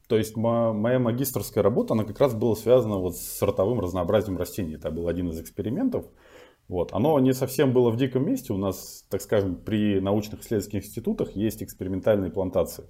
То 0.08 0.18
есть 0.18 0.36
моя 0.36 1.00
магистрская 1.00 1.64
работа, 1.64 1.94
она 1.94 2.04
как 2.04 2.20
раз 2.20 2.34
была 2.34 2.56
связана 2.56 2.98
вот 2.98 3.16
с 3.16 3.22
сортовым 3.22 3.80
разнообразием 3.80 4.38
растений. 4.38 4.74
Это 4.74 4.90
был 4.90 5.08
один 5.08 5.30
из 5.30 5.40
экспериментов. 5.40 6.06
Вот. 6.68 6.94
Оно 6.94 7.20
не 7.20 7.34
совсем 7.34 7.74
было 7.74 7.90
в 7.90 7.98
диком 7.98 8.26
месте. 8.26 8.54
У 8.54 8.58
нас, 8.58 9.06
так 9.10 9.22
скажем, 9.22 9.56
при 9.56 10.00
научных 10.00 10.42
исследовательских 10.42 10.86
институтах 10.86 11.36
есть 11.36 11.62
экспериментальные 11.62 12.32
плантации, 12.32 12.86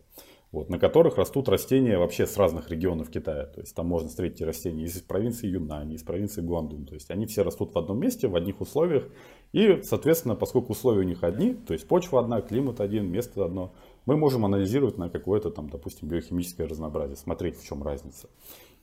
вот, 0.51 0.69
на 0.69 0.77
которых 0.77 1.17
растут 1.17 1.49
растения 1.49 1.97
вообще 1.97 2.27
с 2.27 2.37
разных 2.37 2.69
регионов 2.69 3.09
Китая. 3.09 3.45
То 3.45 3.61
есть 3.61 3.75
там 3.75 3.87
можно 3.87 4.09
встретить 4.09 4.41
растения 4.41 4.83
из 4.83 5.01
провинции 5.01 5.47
Юнань, 5.47 5.93
из 5.93 6.03
провинции 6.03 6.41
Гуандун. 6.41 6.85
То 6.85 6.93
есть 6.93 7.09
они 7.09 7.25
все 7.25 7.43
растут 7.43 7.73
в 7.73 7.77
одном 7.79 7.99
месте, 7.99 8.27
в 8.27 8.35
одних 8.35 8.61
условиях. 8.61 9.07
И, 9.51 9.81
соответственно, 9.81 10.35
поскольку 10.35 10.73
условия 10.73 10.99
у 10.99 11.07
них 11.07 11.23
одни, 11.23 11.53
то 11.53 11.73
есть 11.73 11.87
почва 11.87 12.19
одна, 12.19 12.41
климат 12.41 12.81
один, 12.81 13.09
место 13.09 13.43
одно, 13.43 13.73
мы 14.05 14.17
можем 14.17 14.45
анализировать 14.45 14.97
на 14.97 15.09
какое-то 15.09 15.49
там, 15.49 15.69
допустим, 15.69 16.07
биохимическое 16.07 16.67
разнообразие, 16.67 17.17
смотреть, 17.17 17.57
в 17.57 17.65
чем 17.65 17.81
разница. 17.83 18.29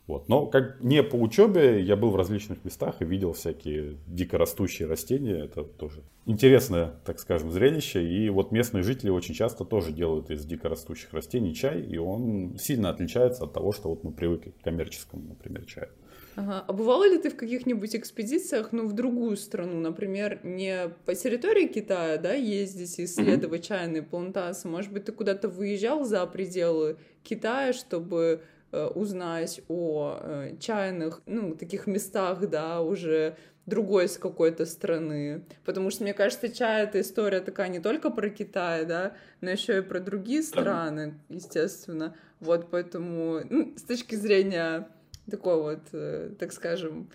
Вот. 0.09 0.27
Но 0.29 0.47
как 0.47 0.83
не 0.83 1.03
по 1.03 1.17
учебе, 1.17 1.83
я 1.83 1.95
был 1.95 2.11
в 2.11 2.17
различных 2.17 2.65
местах 2.65 2.97
и 3.01 3.05
видел 3.05 3.35
всякие 3.35 3.99
дикорастущие 4.07 4.89
растения. 4.89 5.45
Это 5.45 5.65
тоже 5.65 6.03
интересное, 6.25 6.95
так 7.05 7.21
скажем, 7.21 7.53
зрелище. 7.53 8.03
И 8.03 8.31
вот 8.31 8.51
местные 8.51 8.83
жители 8.83 9.11
очень 9.11 9.35
часто 9.35 9.67
тоже 9.67 9.93
делают 9.93 10.31
из 10.31 10.47
дикорастущих 10.47 11.13
растений 11.13 11.55
чай, 11.55 11.83
и 11.83 11.99
он 11.99 12.57
сильно 12.59 12.89
отличается 12.89 13.45
от 13.45 13.53
того, 13.53 13.71
что 13.73 13.91
вот 13.91 14.03
мы 14.03 14.11
привыкли 14.11 14.51
к 14.51 14.65
коммерческому, 14.65 15.29
например, 15.29 15.67
чаю. 15.67 15.91
Ага. 16.37 16.65
А 16.67 16.73
бывало 16.73 17.07
ли 17.07 17.19
ты 17.19 17.31
в 17.31 17.37
каких-нибудь 17.37 17.95
экспедициях, 17.97 18.73
ну, 18.73 18.87
в 18.87 18.95
другую 18.95 19.37
страну, 19.37 19.79
например, 19.81 20.41
не 20.43 20.89
по 21.05 21.15
территории 21.15 21.67
Китая, 21.67 22.17
да, 22.17 22.33
ездить 22.33 22.99
и 22.99 23.05
исследовать 23.05 23.63
mm-hmm. 23.63 23.69
чайные 23.69 24.03
плантации? 24.03 24.69
Может 24.69 24.93
быть, 24.93 25.05
ты 25.05 25.13
куда-то 25.13 25.49
выезжал 25.49 26.05
за 26.05 26.25
пределы 26.27 26.97
Китая, 27.25 27.73
чтобы 27.73 28.41
узнать 28.73 29.61
о 29.69 30.19
э, 30.21 30.57
чайных, 30.61 31.23
ну, 31.27 31.55
таких 31.55 31.87
местах, 31.87 32.49
да, 32.49 32.83
уже 32.83 33.37
другой 33.67 34.09
с 34.09 34.17
какой-то 34.17 34.67
страны. 34.67 35.45
Потому 35.65 35.91
что, 35.91 36.03
мне 36.03 36.15
кажется, 36.15 36.49
чай— 36.49 36.83
это 36.85 37.01
история 37.01 37.41
такая 37.41 37.69
не 37.69 37.81
только 37.81 38.11
про 38.11 38.31
Китай, 38.31 38.85
да, 38.85 39.15
но 39.41 39.51
еще 39.51 39.79
и 39.79 39.83
про 39.83 40.01
другие 40.01 40.43
страны, 40.43 41.15
естественно. 41.29 42.15
Вот, 42.41 42.69
поэтому, 42.71 43.41
ну, 43.49 43.75
с 43.77 43.83
точки 43.83 44.15
зрения 44.15 44.89
такой 45.31 45.61
вот, 45.61 45.81
э, 45.93 46.31
так 46.39 46.53
скажем, 46.53 47.11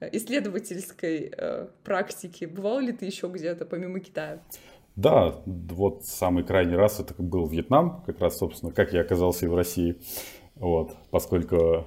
исследовательской 0.00 1.32
э, 1.36 1.68
практики, 1.82 2.44
бывал 2.44 2.80
ли 2.80 2.92
ты 2.92 3.06
еще 3.06 3.28
где-то 3.28 3.64
помимо 3.64 4.00
Китая? 4.00 4.42
Да, 4.96 5.42
вот 5.44 6.04
самый 6.04 6.44
крайний 6.44 6.76
раз 6.76 7.00
это 7.00 7.14
был 7.20 7.46
Вьетнам, 7.46 8.02
как 8.06 8.20
раз, 8.20 8.38
собственно, 8.38 8.72
как 8.72 8.92
я 8.92 9.00
оказался 9.00 9.46
и 9.46 9.48
в 9.48 9.54
России. 9.56 9.96
Вот, 10.56 10.96
поскольку 11.10 11.84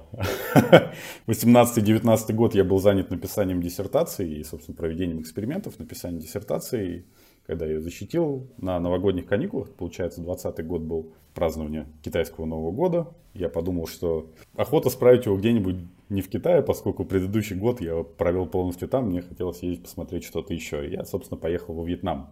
18-19 1.26 2.32
год 2.34 2.54
я 2.54 2.64
был 2.64 2.78
занят 2.78 3.10
написанием 3.10 3.62
диссертации 3.62 4.38
и, 4.38 4.44
собственно, 4.44 4.76
проведением 4.76 5.22
экспериментов, 5.22 5.78
написанием 5.78 6.20
диссертации. 6.20 7.06
Когда 7.46 7.64
я 7.64 7.72
ее 7.72 7.80
защитил 7.80 8.46
на 8.58 8.78
новогодних 8.78 9.24
каникулах, 9.24 9.72
получается, 9.72 10.20
20 10.20 10.66
год 10.66 10.82
был 10.82 11.14
празднование 11.32 11.86
китайского 12.02 12.44
Нового 12.44 12.72
года, 12.72 13.08
я 13.32 13.48
подумал, 13.48 13.86
что 13.86 14.30
охота 14.54 14.90
справить 14.90 15.24
его 15.24 15.38
где-нибудь 15.38 15.76
не 16.10 16.20
в 16.20 16.28
Китае, 16.28 16.60
поскольку 16.60 17.06
предыдущий 17.06 17.56
год 17.56 17.80
я 17.80 18.02
провел 18.02 18.44
полностью 18.46 18.86
там, 18.86 19.06
мне 19.06 19.22
хотелось 19.22 19.62
ездить 19.62 19.84
посмотреть 19.84 20.24
что-то 20.24 20.52
еще. 20.52 20.86
И 20.86 20.92
я, 20.92 21.06
собственно, 21.06 21.40
поехал 21.40 21.72
во 21.72 21.86
Вьетнам. 21.86 22.28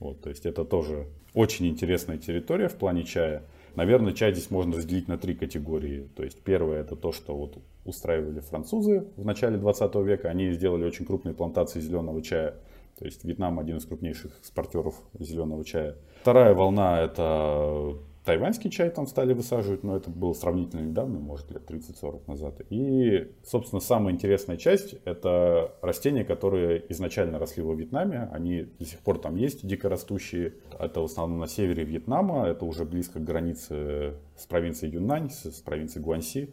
Вот, 0.00 0.20
то 0.20 0.28
есть 0.28 0.44
это 0.44 0.66
тоже 0.66 1.06
очень 1.32 1.66
интересная 1.66 2.18
территория 2.18 2.68
в 2.68 2.74
плане 2.74 3.04
чая. 3.04 3.44
Наверное, 3.74 4.12
чай 4.12 4.32
здесь 4.32 4.50
можно 4.50 4.76
разделить 4.76 5.08
на 5.08 5.18
три 5.18 5.34
категории. 5.34 6.08
То 6.16 6.22
есть 6.22 6.40
первое 6.42 6.80
это 6.80 6.96
то, 6.96 7.12
что 7.12 7.36
вот 7.36 7.58
устраивали 7.84 8.40
французы 8.40 9.06
в 9.16 9.24
начале 9.24 9.56
20 9.56 9.94
века. 9.96 10.28
Они 10.28 10.50
сделали 10.52 10.84
очень 10.84 11.04
крупные 11.04 11.34
плантации 11.34 11.80
зеленого 11.80 12.22
чая. 12.22 12.54
То 12.98 13.04
есть 13.04 13.24
Вьетнам 13.24 13.60
один 13.60 13.76
из 13.76 13.86
крупнейших 13.86 14.38
экспортеров 14.40 14.94
зеленого 15.18 15.64
чая. 15.64 15.96
Вторая 16.22 16.52
волна 16.54 17.00
это 17.00 17.96
тайваньский 18.28 18.68
чай 18.68 18.90
там 18.90 19.06
стали 19.06 19.32
высаживать, 19.32 19.84
но 19.84 19.96
это 19.96 20.10
было 20.10 20.34
сравнительно 20.34 20.82
недавно, 20.82 21.18
может 21.18 21.50
лет 21.50 21.62
30-40 21.66 22.24
назад. 22.26 22.60
И, 22.68 23.32
собственно, 23.42 23.80
самая 23.80 24.12
интересная 24.12 24.58
часть– 24.58 24.96
это 25.06 25.74
растения, 25.80 26.24
которые 26.24 26.84
изначально 26.90 27.38
росли 27.38 27.62
во 27.62 27.72
Вьетнаме. 27.72 28.28
Они 28.30 28.64
до 28.78 28.84
сих 28.84 28.98
пор 28.98 29.18
там 29.18 29.36
есть, 29.36 29.66
дикорастущие. 29.66 30.52
Это 30.78 31.00
в 31.00 31.04
основном 31.04 31.38
на 31.38 31.46
севере 31.46 31.84
Вьетнама, 31.84 32.46
это 32.46 32.66
уже 32.66 32.84
близко 32.84 33.18
к 33.18 33.24
границе 33.24 34.12
с 34.36 34.44
провинцией 34.44 34.92
Юннань, 34.92 35.30
с, 35.30 35.62
провинцией 35.62 36.04
Гуанси. 36.04 36.52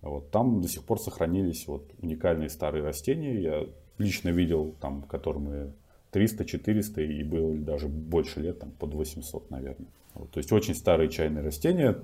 Вот, 0.00 0.32
там 0.32 0.60
до 0.60 0.66
сих 0.66 0.82
пор 0.82 0.98
сохранились 0.98 1.68
вот 1.68 1.88
уникальные 2.02 2.48
старые 2.48 2.82
растения. 2.82 3.40
Я 3.40 3.66
лично 3.96 4.30
видел 4.30 4.74
там, 4.80 5.02
которые 5.02 5.40
мы 5.40 5.72
300-400 6.10 7.06
и 7.06 7.22
было 7.22 7.54
даже 7.58 7.86
больше 7.86 8.40
лет, 8.40 8.58
там 8.58 8.72
под 8.72 8.94
800, 8.94 9.50
наверное. 9.50 9.86
Вот, 10.22 10.30
то 10.30 10.38
есть 10.38 10.52
очень 10.52 10.76
старые 10.76 11.08
чайные 11.08 11.42
растения. 11.42 11.98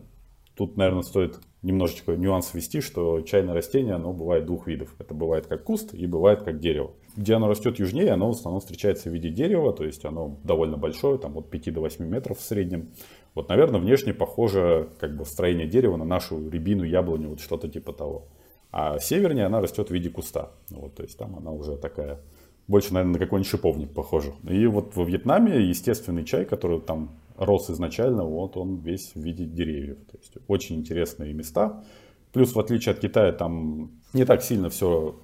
Тут, 0.56 0.76
наверное, 0.76 1.02
стоит 1.02 1.38
немножечко 1.62 2.16
нюанс 2.16 2.52
ввести, 2.52 2.80
что 2.80 3.20
чайное 3.20 3.54
растение, 3.54 3.94
оно 3.94 4.12
бывает 4.12 4.44
двух 4.44 4.66
видов. 4.66 4.92
Это 4.98 5.14
бывает 5.14 5.46
как 5.46 5.62
куст 5.62 5.94
и 5.94 6.04
бывает 6.08 6.42
как 6.42 6.58
дерево. 6.58 6.90
Где 7.14 7.34
оно 7.34 7.46
растет 7.48 7.78
южнее, 7.78 8.10
оно 8.10 8.26
в 8.26 8.30
основном 8.32 8.60
встречается 8.60 9.08
в 9.08 9.12
виде 9.12 9.30
дерева, 9.30 9.72
то 9.72 9.84
есть 9.84 10.04
оно 10.04 10.37
довольно 10.42 10.76
большое, 10.76 11.16
там 11.18 11.37
от 11.37 11.48
5 11.48 11.72
до 11.75 11.80
8 11.80 12.04
метров 12.06 12.38
в 12.38 12.42
среднем. 12.42 12.90
Вот, 13.37 13.48
наверное, 13.50 13.78
внешне 13.78 14.12
похоже 14.12 14.88
как 14.98 15.16
бы 15.16 15.25
строение 15.25 15.68
дерева 15.68 15.96
на 15.96 16.04
нашу 16.04 16.50
рябину, 16.50 16.82
яблоню, 16.82 17.28
вот 17.28 17.38
что-то 17.38 17.68
типа 17.68 17.92
того. 17.92 18.26
А 18.72 18.98
севернее 18.98 19.46
она 19.46 19.60
растет 19.60 19.90
в 19.90 19.94
виде 19.94 20.10
куста. 20.10 20.50
Вот, 20.70 20.96
то 20.96 21.04
есть 21.04 21.16
там 21.16 21.37
она 21.37 21.52
уже 21.52 21.76
такая, 21.76 22.18
больше, 22.66 22.92
наверное, 22.94 23.12
на 23.12 23.18
какой-нибудь 23.20 23.48
шиповник 23.48 23.94
похожа. 23.94 24.32
И 24.42 24.66
вот 24.66 24.96
во 24.96 25.04
Вьетнаме 25.04 25.60
естественный 25.68 26.25
чай, 26.25 26.44
который 26.44 26.80
там 26.80 27.12
рос 27.38 27.71
изначально, 27.71 28.25
вот 28.25 28.57
он 28.57 28.76
весь 28.76 29.12
в 29.14 29.21
виде 29.21 29.45
деревьев. 29.45 29.99
То 30.11 30.18
есть 30.18 30.35
очень 30.49 30.76
интересные 30.76 31.33
места. 31.33 31.83
Плюс, 32.33 32.54
в 32.54 32.61
отличие 32.61 32.92
от 32.92 33.00
Китая, 33.00 33.33
там 33.33 33.90
не 34.12 34.25
так 34.25 34.42
сильно 34.42 34.68
все 34.68 35.18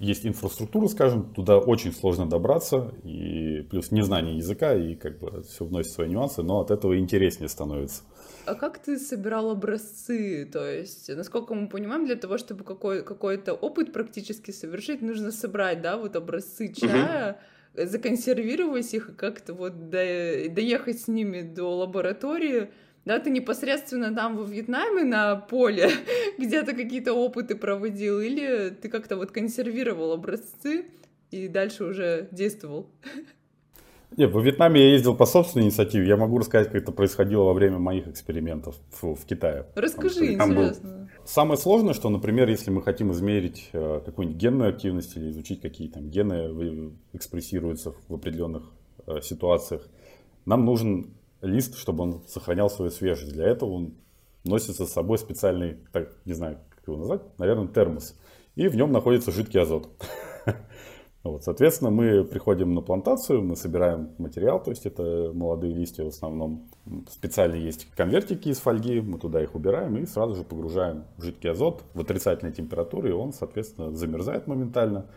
есть 0.00 0.26
инфраструктура, 0.26 0.88
скажем, 0.88 1.34
туда 1.34 1.58
очень 1.58 1.92
сложно 1.92 2.26
добраться, 2.26 2.92
и 3.04 3.66
плюс 3.70 3.90
незнание 3.90 4.38
языка, 4.38 4.74
и 4.74 4.94
как 4.94 5.18
бы 5.18 5.42
все 5.42 5.64
вносит 5.66 5.92
свои 5.92 6.08
нюансы, 6.08 6.42
но 6.42 6.60
от 6.60 6.70
этого 6.70 6.98
интереснее 6.98 7.50
становится. 7.50 8.02
А 8.46 8.54
как 8.54 8.78
ты 8.78 8.98
собирал 8.98 9.50
образцы? 9.50 10.48
То 10.50 10.66
есть, 10.66 11.14
насколько 11.14 11.54
мы 11.54 11.68
понимаем, 11.68 12.06
для 12.06 12.16
того, 12.16 12.38
чтобы 12.38 12.64
какой- 12.64 13.04
какой-то 13.04 13.52
опыт 13.52 13.92
практически 13.92 14.52
совершить, 14.52 15.02
нужно 15.02 15.30
собрать, 15.32 15.82
да, 15.82 15.98
вот 15.98 16.16
образцы 16.16 16.72
чая, 16.72 17.32
угу. 17.32 17.40
Законсервировать 17.74 18.92
их 18.94 19.10
и 19.10 19.12
как-то 19.12 19.54
вот 19.54 19.90
до- 19.90 20.48
доехать 20.48 21.00
с 21.00 21.08
ними 21.08 21.42
до 21.42 21.76
лаборатории, 21.76 22.70
да, 23.04 23.18
ты 23.18 23.30
непосредственно 23.30 24.14
там 24.14 24.36
во 24.36 24.44
Вьетнаме 24.44 25.04
на 25.04 25.36
поле 25.36 25.90
где-то 26.38 26.74
какие-то 26.74 27.12
опыты 27.12 27.56
проводил, 27.56 28.20
или 28.20 28.70
ты 28.70 28.88
как-то 28.88 29.16
вот 29.16 29.30
консервировал 29.30 30.12
образцы 30.12 30.86
и 31.30 31.48
дальше 31.48 31.84
уже 31.84 32.28
действовал? 32.30 32.90
Нет, 34.16 34.32
во 34.32 34.40
Вьетнаме 34.40 34.80
я 34.80 34.92
ездил 34.92 35.14
по 35.14 35.24
собственной 35.24 35.66
инициативе. 35.66 36.08
Я 36.08 36.16
могу 36.16 36.38
рассказать, 36.38 36.68
как 36.68 36.82
это 36.82 36.92
происходило 36.92 37.44
во 37.44 37.52
время 37.52 37.78
моих 37.78 38.08
экспериментов 38.08 38.76
в, 39.00 39.14
в 39.14 39.24
Китае. 39.24 39.66
Расскажи, 39.74 40.34
интересно. 40.34 40.90
Был... 40.90 41.08
Самое 41.24 41.58
сложное, 41.58 41.94
что, 41.94 42.08
например, 42.08 42.48
если 42.48 42.70
мы 42.70 42.82
хотим 42.82 43.12
измерить 43.12 43.70
э, 43.72 44.00
какую-нибудь 44.04 44.40
генную 44.40 44.70
активность 44.70 45.16
или 45.16 45.30
изучить, 45.30 45.60
какие 45.60 45.88
там 45.88 46.08
гены 46.10 46.92
экспрессируются 47.12 47.94
в 48.08 48.14
определенных 48.14 48.64
э, 49.06 49.20
ситуациях, 49.22 49.86
нам 50.44 50.64
нужен 50.64 51.14
лист, 51.40 51.76
чтобы 51.78 52.04
он 52.04 52.22
сохранял 52.26 52.68
свою 52.68 52.90
свежесть. 52.90 53.32
Для 53.32 53.46
этого 53.46 53.70
он 53.70 53.94
носится 54.44 54.86
с 54.86 54.92
собой 54.92 55.18
специальный, 55.18 55.76
так, 55.92 56.16
не 56.24 56.32
знаю, 56.32 56.58
как 56.70 56.86
его 56.86 56.96
назвать, 56.96 57.22
наверное, 57.38 57.68
термос. 57.68 58.18
И 58.56 58.66
в 58.68 58.74
нем 58.74 58.90
находится 58.92 59.30
жидкий 59.30 59.60
азот. 59.60 59.88
Вот, 61.22 61.44
соответственно, 61.44 61.90
мы 61.90 62.24
приходим 62.24 62.74
на 62.74 62.80
плантацию, 62.80 63.42
мы 63.42 63.54
собираем 63.54 64.10
материал, 64.16 64.62
то 64.62 64.70
есть 64.70 64.86
это 64.86 65.32
молодые 65.34 65.74
листья 65.74 66.04
в 66.04 66.08
основном. 66.08 66.70
Специально 67.10 67.56
есть 67.56 67.90
конвертики 67.94 68.48
из 68.48 68.58
фольги, 68.58 69.02
мы 69.02 69.18
туда 69.18 69.42
их 69.42 69.54
убираем 69.54 69.98
и 69.98 70.06
сразу 70.06 70.34
же 70.34 70.44
погружаем 70.44 71.04
в 71.18 71.22
жидкий 71.22 71.50
азот 71.50 71.84
в 71.92 72.00
отрицательной 72.00 72.52
температуре, 72.52 73.10
и 73.10 73.12
он, 73.12 73.34
соответственно, 73.34 73.94
замерзает 73.94 74.46
моментально. 74.46 75.10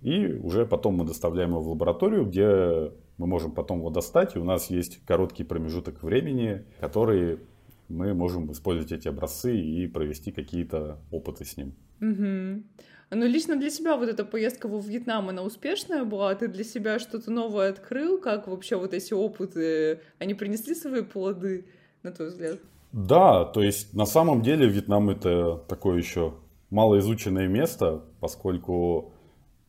И 0.00 0.26
уже 0.26 0.64
потом 0.64 0.94
мы 0.94 1.04
доставляем 1.04 1.50
его 1.50 1.60
в 1.60 1.68
лабораторию, 1.70 2.24
где 2.24 2.92
мы 3.16 3.26
можем 3.26 3.50
потом 3.50 3.78
его 3.78 3.90
достать, 3.90 4.36
и 4.36 4.38
у 4.38 4.44
нас 4.44 4.70
есть 4.70 5.04
короткий 5.06 5.42
промежуток 5.42 6.04
времени, 6.04 6.64
который 6.78 7.40
мы 7.88 8.14
можем 8.14 8.52
использовать 8.52 8.92
эти 8.92 9.08
образцы 9.08 9.58
и 9.58 9.88
провести 9.88 10.30
какие-то 10.30 10.98
опыты 11.10 11.44
с 11.44 11.56
ним. 11.56 11.74
Угу. 12.00 12.62
Ну, 13.10 13.26
лично 13.26 13.56
для 13.56 13.70
себя 13.70 13.96
вот 13.96 14.08
эта 14.08 14.24
поездка 14.24 14.68
во 14.68 14.80
Вьетнам, 14.80 15.30
она 15.30 15.42
успешная 15.42 16.04
была? 16.04 16.34
Ты 16.34 16.48
для 16.48 16.64
себя 16.64 16.98
что-то 16.98 17.30
новое 17.30 17.70
открыл? 17.70 18.18
Как 18.18 18.48
вообще 18.48 18.76
вот 18.76 18.92
эти 18.92 19.14
опыты, 19.14 20.00
они 20.18 20.34
принесли 20.34 20.74
свои 20.74 21.02
плоды, 21.02 21.66
на 22.02 22.12
твой 22.12 22.28
взгляд? 22.28 22.58
Да, 22.92 23.44
то 23.46 23.62
есть 23.62 23.94
на 23.94 24.04
самом 24.04 24.42
деле 24.42 24.66
Вьетнам 24.66 25.08
это 25.10 25.62
такое 25.68 25.98
еще 25.98 26.34
малоизученное 26.70 27.48
место, 27.48 28.04
поскольку 28.20 29.12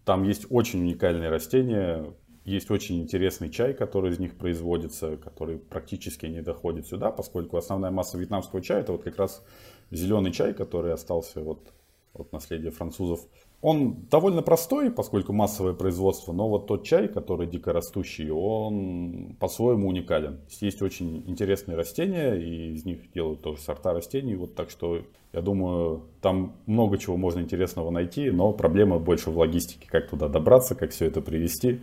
там 0.04 0.24
есть 0.24 0.46
очень 0.50 0.82
уникальные 0.82 1.30
растения, 1.30 2.14
есть 2.44 2.72
очень 2.72 3.02
интересный 3.02 3.50
чай, 3.50 3.74
который 3.74 4.12
из 4.12 4.20
них 4.20 4.38
производится, 4.38 5.18
который 5.18 5.60
практически 5.60 6.26
не 6.26 6.42
доходит 6.42 6.88
сюда, 6.88 7.12
поскольку 7.12 7.58
основная 7.58 7.92
масса 7.92 8.18
вьетнамского 8.18 8.62
чая 8.62 8.82
это 8.82 8.94
вот 8.94 9.04
как 9.04 9.18
раз 9.18 9.46
зеленый 9.92 10.32
чай, 10.32 10.54
который 10.54 10.94
остался 10.94 11.42
вот 11.42 11.72
от 12.14 12.32
наследия 12.32 12.72
французов. 12.72 13.22
Он 13.62 14.08
довольно 14.10 14.42
простой, 14.42 14.90
поскольку 14.90 15.34
массовое 15.34 15.74
производство, 15.74 16.32
но 16.32 16.48
вот 16.48 16.68
тот 16.68 16.86
чай, 16.86 17.08
который 17.08 17.46
дикорастущий, 17.46 18.30
он 18.30 19.36
по-своему 19.40 19.90
уникален. 19.90 20.40
Есть 20.62 20.82
очень 20.82 21.24
интересные 21.28 21.76
растения, 21.76 22.34
и 22.36 22.74
из 22.74 22.86
них 22.86 23.12
делают 23.14 23.42
тоже 23.42 23.62
сорта 23.62 23.94
растений. 23.94 24.36
Вот 24.36 24.56
так 24.56 24.70
что 24.70 25.04
я 25.34 25.42
думаю, 25.42 26.06
там 26.22 26.56
много 26.66 26.98
чего 26.98 27.18
можно 27.18 27.42
интересного 27.42 27.92
найти, 27.92 28.32
но 28.32 28.54
проблема 28.54 28.98
больше 28.98 29.30
в 29.30 29.38
логистике, 29.38 29.88
как 29.90 30.10
туда 30.10 30.28
добраться, 30.28 30.74
как 30.74 30.92
все 30.92 31.06
это 31.06 31.22
привезти. 31.22 31.82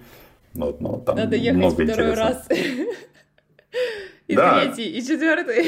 Но, 0.54 0.74
но 0.80 0.98
там 0.98 1.16
Надо 1.16 1.36
ехать 1.36 1.58
много 1.58 1.74
второй 1.74 1.90
интересного. 1.90 2.28
раз. 2.28 2.48
И 4.26 4.34
да. 4.34 4.60
третий, 4.60 4.98
и 4.98 5.02
четвертый. 5.02 5.66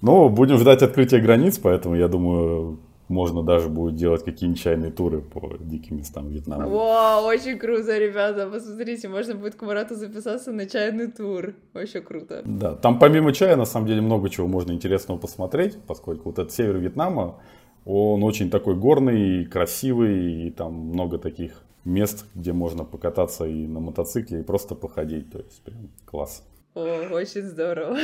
Ну, 0.00 0.30
будем 0.30 0.56
ждать 0.56 0.82
открытия 0.82 1.20
границ, 1.20 1.58
поэтому 1.58 1.94
я 1.94 2.08
думаю, 2.08 2.78
можно 3.10 3.42
даже 3.42 3.68
будет 3.68 3.96
делать 3.96 4.24
какие-нибудь 4.24 4.62
чайные 4.62 4.92
туры 4.92 5.20
по 5.20 5.56
диким 5.58 5.98
местам 5.98 6.28
Вьетнама. 6.28 6.68
Вау, 6.68 7.26
очень 7.26 7.58
круто, 7.58 7.98
ребята, 7.98 8.48
посмотрите, 8.48 9.08
можно 9.08 9.34
будет 9.34 9.56
к 9.56 9.62
Марату 9.62 9.96
записаться 9.96 10.52
на 10.52 10.66
чайный 10.66 11.10
тур, 11.10 11.54
вообще 11.74 12.00
круто. 12.00 12.42
Да, 12.44 12.76
там 12.76 12.98
помимо 13.00 13.32
чая, 13.32 13.56
на 13.56 13.66
самом 13.66 13.88
деле, 13.88 14.00
много 14.00 14.30
чего 14.30 14.46
можно 14.46 14.72
интересного 14.72 15.18
посмотреть, 15.18 15.76
поскольку 15.86 16.28
вот 16.30 16.38
этот 16.38 16.52
север 16.52 16.76
Вьетнама, 16.78 17.40
он 17.84 18.22
очень 18.22 18.48
такой 18.48 18.76
горный, 18.76 19.44
красивый, 19.44 20.46
и 20.46 20.50
там 20.50 20.72
много 20.72 21.18
таких 21.18 21.62
мест, 21.84 22.26
где 22.34 22.52
можно 22.52 22.84
покататься 22.84 23.44
и 23.44 23.66
на 23.66 23.80
мотоцикле, 23.80 24.40
и 24.40 24.44
просто 24.44 24.76
походить, 24.76 25.32
то 25.32 25.38
есть 25.38 25.62
прям 25.62 25.90
класс. 26.04 26.44
О, 26.74 27.08
очень 27.12 27.42
здорово. 27.42 27.98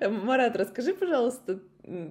Марат, 0.24 0.56
расскажи, 0.56 0.94
пожалуйста, 0.94 1.60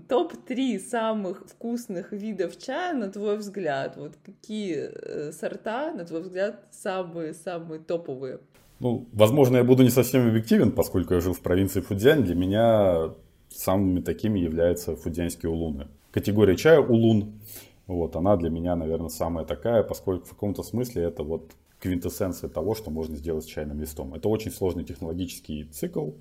топ-3 0.08 0.80
самых 0.80 1.46
вкусных 1.48 2.12
видов 2.12 2.58
чая, 2.58 2.94
на 2.94 3.10
твой 3.10 3.38
взгляд? 3.38 3.98
Вот 3.98 4.16
какие 4.24 4.76
э, 4.76 5.32
сорта, 5.32 5.94
на 5.94 6.06
твой 6.06 6.22
взгляд, 6.22 6.66
самые-самые 6.72 7.80
топовые? 7.80 8.40
Ну, 8.80 9.08
возможно, 9.14 9.58
я 9.58 9.64
буду 9.64 9.84
не 9.84 9.90
совсем 9.90 10.28
объективен, 10.28 10.72
поскольку 10.72 11.14
я 11.16 11.20
жил 11.20 11.34
в 11.34 11.42
провинции 11.42 11.82
Фудзянь. 11.82 12.24
Для 12.24 12.36
меня 12.36 13.12
самыми 13.50 14.02
такими 14.02 14.40
являются 14.40 14.96
фудзянские 14.96 15.52
улуны. 15.52 15.88
Категория 16.12 16.56
чая 16.56 16.80
улун, 16.80 17.40
вот, 17.88 18.16
она 18.16 18.36
для 18.36 18.50
меня, 18.50 18.76
наверное, 18.76 19.10
самая 19.10 19.46
такая, 19.46 19.84
поскольку 19.84 20.26
в 20.26 20.30
каком-то 20.30 20.64
смысле 20.64 21.04
это 21.04 21.24
вот 21.24 21.52
квинтэссенция 21.80 22.50
того, 22.50 22.76
что 22.76 22.92
можно 22.92 23.16
сделать 23.16 23.46
с 23.46 23.48
чайным 23.48 23.80
листом. 23.80 24.14
Это 24.14 24.30
очень 24.30 24.52
сложный 24.52 24.84
технологический 24.84 25.64
цикл, 25.66 26.12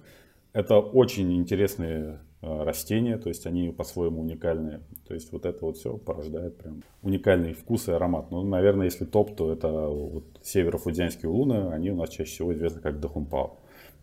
это 0.53 0.79
очень 0.79 1.37
интересные 1.37 2.21
растения, 2.47 3.19
то 3.19 3.29
есть 3.29 3.47
они 3.47 3.71
по-своему 3.71 4.21
уникальные. 4.23 4.81
То 5.07 5.15
есть 5.15 5.33
вот 5.33 5.47
это 5.47 5.65
вот 5.65 5.77
все 5.77 5.97
порождает 5.97 6.57
прям 6.57 6.83
уникальный 7.03 7.53
вкус 7.53 7.89
и 7.89 7.93
аромат. 7.93 8.31
Ну, 8.31 8.43
наверное, 8.43 8.87
если 8.87 9.05
топ, 9.05 9.37
то 9.37 9.53
это 9.53 9.69
вот 9.69 10.25
северо-фудзянские 10.43 11.31
улуны, 11.31 11.73
они 11.73 11.91
у 11.91 11.97
нас 11.97 12.11
чаще 12.11 12.31
всего 12.31 12.53
известны 12.53 12.81
как 12.81 13.01
дахунпао. 13.01 13.59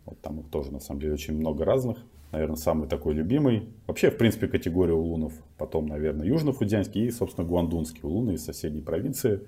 Вот 0.05 0.19
там 0.21 0.41
их 0.41 0.49
тоже 0.49 0.71
на 0.71 0.79
самом 0.79 1.01
деле 1.01 1.13
очень 1.13 1.35
много 1.35 1.63
разных. 1.65 1.97
Наверное, 2.31 2.55
самый 2.55 2.89
такой 2.89 3.13
любимый. 3.13 3.69
Вообще, 3.85 4.09
в 4.09 4.17
принципе, 4.17 4.47
категория 4.47 4.93
улунов. 4.93 5.33
Потом, 5.57 5.85
наверное, 5.85 6.25
южно-фудзянский 6.25 7.05
и, 7.05 7.11
собственно, 7.11 7.47
гуандунские 7.47 8.05
улуны 8.05 8.31
из 8.31 8.43
соседней 8.43 8.81
провинции. 8.81 9.41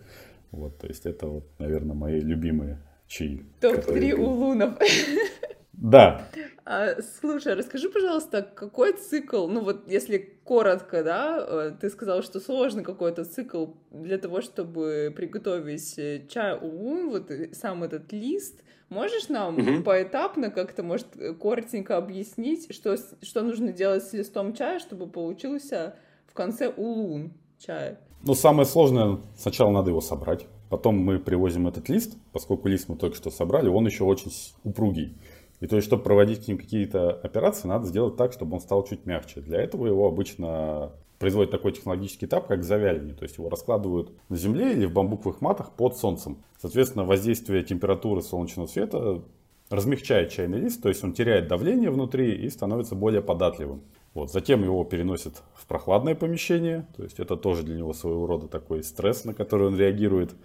Вот, 0.52 0.78
то 0.78 0.88
есть 0.88 1.06
это 1.06 1.28
вот, 1.28 1.46
наверное, 1.58 1.96
мои 1.96 2.22
любимые 2.22 2.80
чаи. 3.08 3.44
Топ-3 3.60 4.14
улунов. 4.14 4.78
Да. 5.78 6.28
А, 6.66 7.02
слушай, 7.20 7.54
расскажи, 7.54 7.90
пожалуйста, 7.90 8.42
какой 8.42 8.94
цикл, 8.94 9.48
ну 9.48 9.62
вот 9.62 9.88
если 9.88 10.18
коротко, 10.44 11.04
да, 11.04 11.46
э, 11.48 11.72
ты 11.80 11.90
сказал, 11.90 12.24
что 12.24 12.40
сложный 12.40 12.84
какой-то 12.84 13.26
цикл 13.26 13.68
для 13.92 14.18
того, 14.18 14.42
чтобы 14.42 15.14
приготовить 15.16 15.98
э, 15.98 16.26
чай 16.28 16.58
улун, 16.58 17.10
вот 17.10 17.32
сам 17.54 17.84
этот 17.84 18.12
лист, 18.14 18.64
можешь 18.90 19.30
нам 19.30 19.58
угу. 19.58 19.84
поэтапно 19.84 20.50
как-то, 20.50 20.82
может, 20.84 21.08
коротенько 21.42 21.98
объяснить, 21.98 22.74
что, 22.74 22.96
что 23.22 23.42
нужно 23.42 23.72
делать 23.72 24.04
с 24.04 24.14
листом 24.14 24.54
чая, 24.54 24.80
чтобы 24.80 25.08
получился 25.08 25.96
в 26.26 26.34
конце 26.34 26.70
улун 26.70 27.34
чая? 27.60 28.00
Ну, 28.24 28.34
самое 28.34 28.66
сложное, 28.66 29.20
сначала 29.38 29.72
надо 29.72 29.92
его 29.92 30.02
собрать. 30.02 30.48
Потом 30.70 30.98
мы 30.98 31.20
привозим 31.20 31.68
этот 31.68 31.90
лист, 31.90 32.18
поскольку 32.34 32.68
лист 32.68 32.90
мы 32.90 32.96
только 32.96 33.16
что 33.16 33.30
собрали, 33.30 33.70
он 33.70 33.86
еще 33.86 34.04
очень 34.04 34.32
упругий. 34.64 35.16
И 35.60 35.68
то 35.68 35.76
есть, 35.76 35.88
чтобы 35.88 36.04
проводить 36.04 36.46
к 36.46 36.48
ним 36.48 36.58
какие-то 36.58 37.12
операции, 37.12 37.68
надо 37.68 37.88
сделать 37.88 38.18
так, 38.18 38.34
чтобы 38.34 38.56
он 38.56 38.62
стал 38.62 38.84
чуть 38.86 39.06
мягче. 39.06 39.42
Для 39.42 39.62
этого 39.62 39.88
его 39.88 40.08
обычно 40.08 40.92
производят 41.18 41.52
такой 41.52 41.72
технологический 41.72 42.26
этап, 42.26 42.48
как 42.48 42.64
завяливание. 42.64 43.16
То 43.16 43.24
есть 43.24 43.38
его 43.38 43.50
раскладывают 43.50 44.12
на 44.30 44.36
земле 44.36 44.74
или 44.74 44.86
в 44.86 44.94
бамбуковых 44.94 45.42
матах 45.42 45.72
под 45.72 45.98
солнцем. 45.98 46.44
Соответственно, 46.62 47.06
воздействие 47.06 47.64
температуры 47.64 48.22
солнечного 48.22 48.68
света 48.68 49.24
размягчает 49.70 50.30
чайный 50.30 50.60
лист, 50.60 50.82
то 50.82 50.90
есть 50.90 51.04
он 51.04 51.14
теряет 51.14 51.48
давление 51.48 51.90
внутри 51.90 52.36
и 52.36 52.50
становится 52.50 52.96
более 52.96 53.22
податливым. 53.22 53.82
Вот. 54.14 54.32
Затем 54.32 54.64
его 54.64 54.84
переносят 54.84 55.42
в 55.56 55.66
прохладное 55.66 56.16
помещение, 56.16 56.88
то 56.96 57.04
есть 57.04 57.20
это 57.20 57.36
тоже 57.36 57.64
для 57.64 57.76
него 57.76 57.94
своего 57.94 58.28
рода 58.28 58.48
такой 58.48 58.84
стресс, 58.84 59.26
на 59.26 59.34
который 59.34 59.68
он 59.68 59.78
реагирует, 59.78 60.36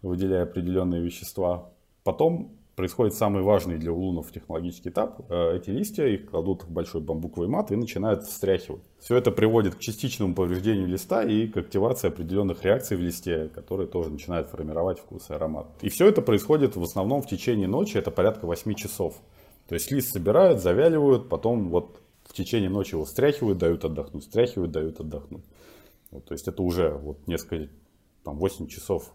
выделяя 0.00 0.44
определенные 0.44 1.02
вещества. 1.02 1.70
Потом 2.02 2.56
происходит 2.76 3.14
самый 3.14 3.42
важный 3.42 3.78
для 3.78 3.92
улунов 3.92 4.32
технологический 4.32 4.88
этап. 4.88 5.20
Э, 5.30 5.56
эти 5.56 5.70
листья, 5.70 6.06
их 6.06 6.30
кладут 6.30 6.64
в 6.64 6.70
большой 6.70 7.00
бамбуковый 7.00 7.48
мат 7.48 7.70
и 7.70 7.76
начинают 7.76 8.24
встряхивать. 8.24 8.82
Все 8.98 9.16
это 9.16 9.30
приводит 9.30 9.74
к 9.74 9.78
частичному 9.78 10.34
повреждению 10.34 10.86
листа 10.86 11.22
и 11.22 11.46
к 11.46 11.56
активации 11.56 12.08
определенных 12.08 12.64
реакций 12.64 12.96
в 12.96 13.00
листе, 13.00 13.48
которые 13.48 13.86
тоже 13.88 14.10
начинают 14.10 14.48
формировать 14.48 14.98
вкус 14.98 15.28
и 15.30 15.34
аромат. 15.34 15.66
И 15.82 15.88
все 15.88 16.08
это 16.08 16.22
происходит 16.22 16.76
в 16.76 16.82
основном 16.82 17.22
в 17.22 17.26
течение 17.26 17.68
ночи, 17.68 17.96
это 17.96 18.10
порядка 18.10 18.46
8 18.46 18.74
часов. 18.74 19.16
То 19.68 19.74
есть 19.74 19.90
лист 19.90 20.12
собирают, 20.12 20.60
завяливают, 20.60 21.28
потом 21.28 21.68
вот 21.68 22.00
в 22.24 22.32
течение 22.32 22.70
ночи 22.70 22.94
его 22.94 23.04
встряхивают, 23.04 23.58
дают 23.58 23.84
отдохнуть, 23.84 24.24
встряхивают, 24.24 24.72
дают 24.72 25.00
отдохнуть. 25.00 25.44
Вот, 26.10 26.24
то 26.24 26.32
есть 26.32 26.48
это 26.48 26.62
уже 26.62 26.90
вот 26.90 27.26
несколько, 27.26 27.70
там 28.24 28.38
8 28.38 28.66
часов 28.66 29.14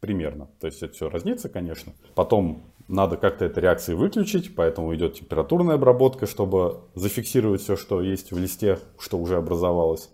примерно. 0.00 0.48
То 0.60 0.66
есть 0.66 0.82
это 0.82 0.94
все 0.94 1.08
разнится, 1.08 1.48
конечно. 1.48 1.92
Потом 2.14 2.62
надо 2.88 3.16
как-то 3.16 3.44
этой 3.44 3.62
реакции 3.62 3.94
выключить, 3.94 4.54
поэтому 4.54 4.94
идет 4.94 5.14
температурная 5.14 5.74
обработка, 5.74 6.26
чтобы 6.26 6.80
зафиксировать 6.94 7.62
все, 7.62 7.76
что 7.76 8.00
есть 8.00 8.32
в 8.32 8.38
листе, 8.38 8.78
что 8.98 9.18
уже 9.18 9.36
образовалось. 9.36 10.10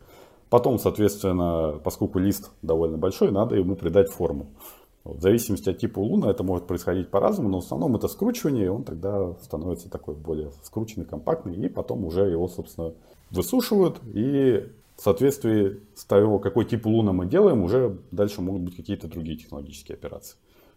Потом, 0.48 0.78
соответственно, 0.78 1.80
поскольку 1.82 2.18
лист 2.18 2.50
довольно 2.62 2.98
большой, 2.98 3.30
надо 3.30 3.56
ему 3.56 3.76
придать 3.76 4.10
форму. 4.10 4.48
В 5.04 5.20
зависимости 5.20 5.68
от 5.68 5.78
типа 5.78 5.98
луна 5.98 6.30
это 6.30 6.44
может 6.44 6.66
происходить 6.66 7.10
по-разному, 7.10 7.48
но 7.48 7.60
в 7.60 7.64
основном 7.64 7.96
это 7.96 8.06
скручивание, 8.06 8.66
и 8.66 8.68
он 8.68 8.84
тогда 8.84 9.32
становится 9.42 9.90
такой 9.90 10.14
более 10.14 10.52
скрученный, 10.62 11.06
компактный, 11.06 11.56
и 11.56 11.68
потом 11.68 12.04
уже 12.04 12.28
его, 12.28 12.46
собственно, 12.48 12.92
высушивают, 13.30 14.00
и 14.14 14.68
в 15.02 15.04
соответствии 15.04 15.80
с 15.96 16.04
того, 16.04 16.38
какой 16.38 16.64
тип 16.64 16.86
луна 16.86 17.12
мы 17.12 17.26
делаем, 17.26 17.64
уже 17.64 17.98
дальше 18.12 18.40
могут 18.40 18.62
быть 18.62 18.76
какие-то 18.76 19.08
другие 19.08 19.36
технологические 19.36 19.96
операции. 19.96 20.36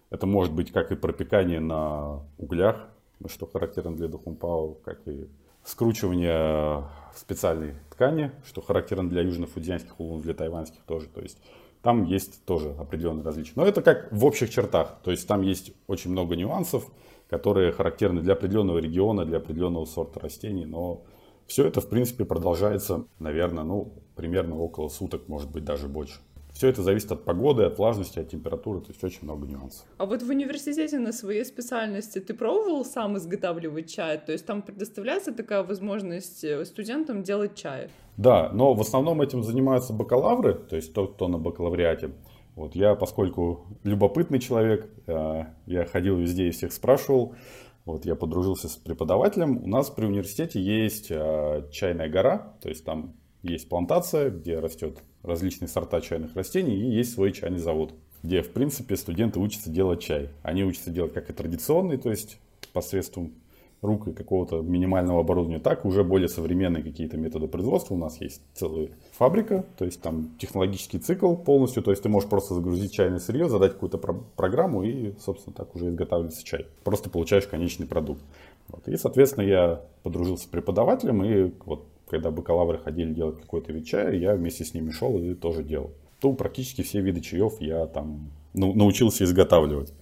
Это 0.09 0.25
может 0.25 0.51
быть 0.51 0.71
как 0.71 0.91
и 0.91 0.95
пропекание 0.95 1.59
на 1.59 2.23
углях, 2.39 2.87
что 3.27 3.45
характерно 3.45 3.95
для 3.95 4.07
Духумпао, 4.07 4.77
как 4.83 5.07
и 5.07 5.29
скручивание 5.63 6.85
специальной 7.15 7.75
ткани, 7.91 8.31
что 8.43 8.61
характерно 8.61 9.07
для 9.07 9.21
южно-фудзианских 9.21 9.93
улунов, 9.99 10.23
для 10.23 10.33
тайваньских 10.33 10.81
тоже. 10.87 11.07
То 11.07 11.21
есть 11.21 11.37
там 11.83 12.03
есть 12.05 12.43
тоже 12.45 12.73
определенные 12.79 13.23
различия. 13.23 13.53
Но 13.55 13.63
это 13.63 13.83
как 13.83 14.11
в 14.11 14.25
общих 14.25 14.49
чертах. 14.49 14.97
То 15.03 15.11
есть 15.11 15.27
там 15.27 15.43
есть 15.43 15.71
очень 15.85 16.09
много 16.09 16.35
нюансов, 16.35 16.91
которые 17.29 17.71
характерны 17.71 18.21
для 18.21 18.33
определенного 18.33 18.79
региона, 18.79 19.23
для 19.23 19.37
определенного 19.37 19.85
сорта 19.85 20.19
растений. 20.19 20.65
Но 20.65 21.03
все 21.45 21.67
это, 21.67 21.79
в 21.79 21.89
принципе, 21.89 22.25
продолжается, 22.25 23.05
наверное, 23.19 23.63
ну, 23.63 23.93
примерно 24.15 24.57
около 24.57 24.89
суток, 24.89 25.27
может 25.27 25.51
быть, 25.51 25.63
даже 25.63 25.87
больше. 25.87 26.19
Все 26.55 26.69
это 26.69 26.83
зависит 26.83 27.11
от 27.11 27.25
погоды, 27.25 27.63
от 27.63 27.77
влажности, 27.77 28.19
от 28.19 28.29
температуры, 28.29 28.79
то 28.79 28.87
есть 28.87 29.03
очень 29.03 29.19
много 29.23 29.45
нюансов. 29.45 29.85
А 29.97 30.05
вот 30.05 30.23
в 30.23 30.29
университете 30.29 30.99
на 30.99 31.11
своей 31.11 31.43
специальности 31.43 32.19
ты 32.19 32.33
пробовал 32.33 32.85
сам 32.85 33.17
изготавливать 33.17 33.93
чай? 33.93 34.17
То 34.25 34.31
есть 34.31 34.45
там 34.45 34.61
предоставляется 34.61 35.33
такая 35.33 35.63
возможность 35.63 36.45
э, 36.45 36.63
студентам 36.63 37.23
делать 37.23 37.55
чай? 37.55 37.89
Да, 38.15 38.49
но 38.53 38.73
в 38.73 38.79
основном 38.79 39.21
этим 39.21 39.43
занимаются 39.43 39.91
бакалавры, 39.91 40.53
то 40.53 40.77
есть 40.77 40.93
тот, 40.93 41.15
кто 41.15 41.27
на 41.27 41.37
бакалавриате. 41.37 42.11
Вот 42.55 42.73
я, 42.73 42.95
поскольку 42.95 43.65
любопытный 43.83 44.39
человек, 44.39 44.89
э, 45.07 45.43
я 45.65 45.85
ходил 45.85 46.15
везде 46.15 46.47
и 46.47 46.51
всех 46.51 46.71
спрашивал. 46.71 47.35
Вот 47.83 48.05
я 48.05 48.15
подружился 48.15 48.69
с 48.69 48.77
преподавателем. 48.77 49.61
У 49.61 49.67
нас 49.67 49.89
при 49.89 50.05
университете 50.05 50.61
есть 50.61 51.11
э, 51.11 51.67
чайная 51.69 52.07
гора, 52.07 52.55
то 52.61 52.69
есть 52.69 52.85
там 52.85 53.13
есть 53.53 53.69
плантация, 53.69 54.29
где 54.29 54.59
растет 54.59 54.99
различные 55.23 55.67
сорта 55.67 56.01
чайных 56.01 56.35
растений, 56.35 56.75
и 56.75 56.95
есть 56.95 57.13
свой 57.13 57.31
чайный 57.31 57.59
завод, 57.59 57.93
где, 58.23 58.41
в 58.41 58.51
принципе, 58.51 58.95
студенты 58.95 59.39
учатся 59.39 59.69
делать 59.69 60.01
чай. 60.01 60.29
Они 60.43 60.63
учатся 60.63 60.91
делать 60.91 61.13
как 61.13 61.29
и 61.29 61.33
традиционный, 61.33 61.97
то 61.97 62.09
есть 62.09 62.39
посредством 62.73 63.33
рук 63.81 64.07
и 64.07 64.13
какого-то 64.13 64.61
минимального 64.61 65.21
оборудования, 65.21 65.59
так 65.59 65.85
уже 65.85 66.03
более 66.03 66.27
современные 66.27 66.83
какие-то 66.83 67.17
методы 67.17 67.47
производства. 67.47 67.93
У 67.93 67.97
нас 67.97 68.19
есть 68.19 68.41
целая 68.53 68.89
фабрика, 69.11 69.65
то 69.77 69.85
есть 69.85 70.01
там 70.01 70.31
технологический 70.39 70.99
цикл 70.99 71.35
полностью, 71.35 71.83
то 71.83 71.91
есть 71.91 72.03
ты 72.03 72.09
можешь 72.09 72.29
просто 72.29 72.53
загрузить 72.55 72.91
чайное 72.91 73.19
сырье, 73.19 73.47
задать 73.47 73.73
какую-то 73.73 73.97
про- 73.97 74.23
программу 74.35 74.83
и, 74.83 75.13
собственно, 75.19 75.55
так 75.55 75.75
уже 75.75 75.89
изготавливается 75.89 76.43
чай. 76.43 76.67
Просто 76.83 77.09
получаешь 77.09 77.47
конечный 77.47 77.85
продукт. 77.85 78.21
Вот. 78.67 78.87
И, 78.87 78.97
соответственно, 78.97 79.43
я 79.43 79.81
подружился 80.03 80.45
с 80.45 80.47
преподавателем 80.47 81.23
и 81.23 81.51
вот 81.65 81.85
когда 82.09 82.31
бакалавры 82.31 82.77
ходили 82.77 83.13
делать 83.13 83.39
какой-то 83.39 83.71
вид 83.71 83.85
чая, 83.85 84.13
я 84.15 84.35
вместе 84.35 84.63
с 84.63 84.73
ними 84.73 84.91
шел 84.91 85.17
и 85.19 85.33
тоже 85.33 85.63
делал. 85.63 85.93
То 86.19 86.33
практически 86.33 86.81
все 86.81 87.01
виды 87.01 87.21
чаев 87.21 87.59
я 87.59 87.85
там 87.87 88.31
ну, 88.53 88.73
научился 88.73 89.23
изготавливать. 89.23 89.93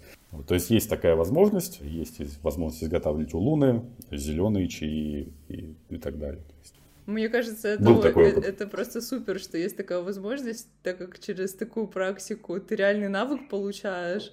То 0.47 0.55
есть 0.55 0.69
есть 0.71 0.89
такая 0.89 1.15
возможность, 1.15 1.79
есть 1.81 2.19
возможность 2.41 2.83
изготавливать 2.83 3.33
улуны, 3.33 3.83
зеленые 4.11 4.67
чаи 4.67 5.31
и, 5.47 5.75
и 5.89 5.97
так 5.97 6.17
далее. 6.17 6.41
Мне 7.05 7.29
кажется, 7.29 7.67
это, 7.67 7.83
Был 7.83 8.01
такой 8.01 8.29
это, 8.29 8.39
это 8.39 8.67
просто 8.67 9.01
супер, 9.01 9.39
что 9.39 9.57
есть 9.57 9.75
такая 9.75 9.99
возможность, 9.99 10.67
так 10.83 10.97
как 10.97 11.19
через 11.19 11.53
такую 11.53 11.87
практику 11.87 12.59
ты 12.59 12.75
реальный 12.75 13.09
навык 13.09 13.49
получаешь, 13.49 14.31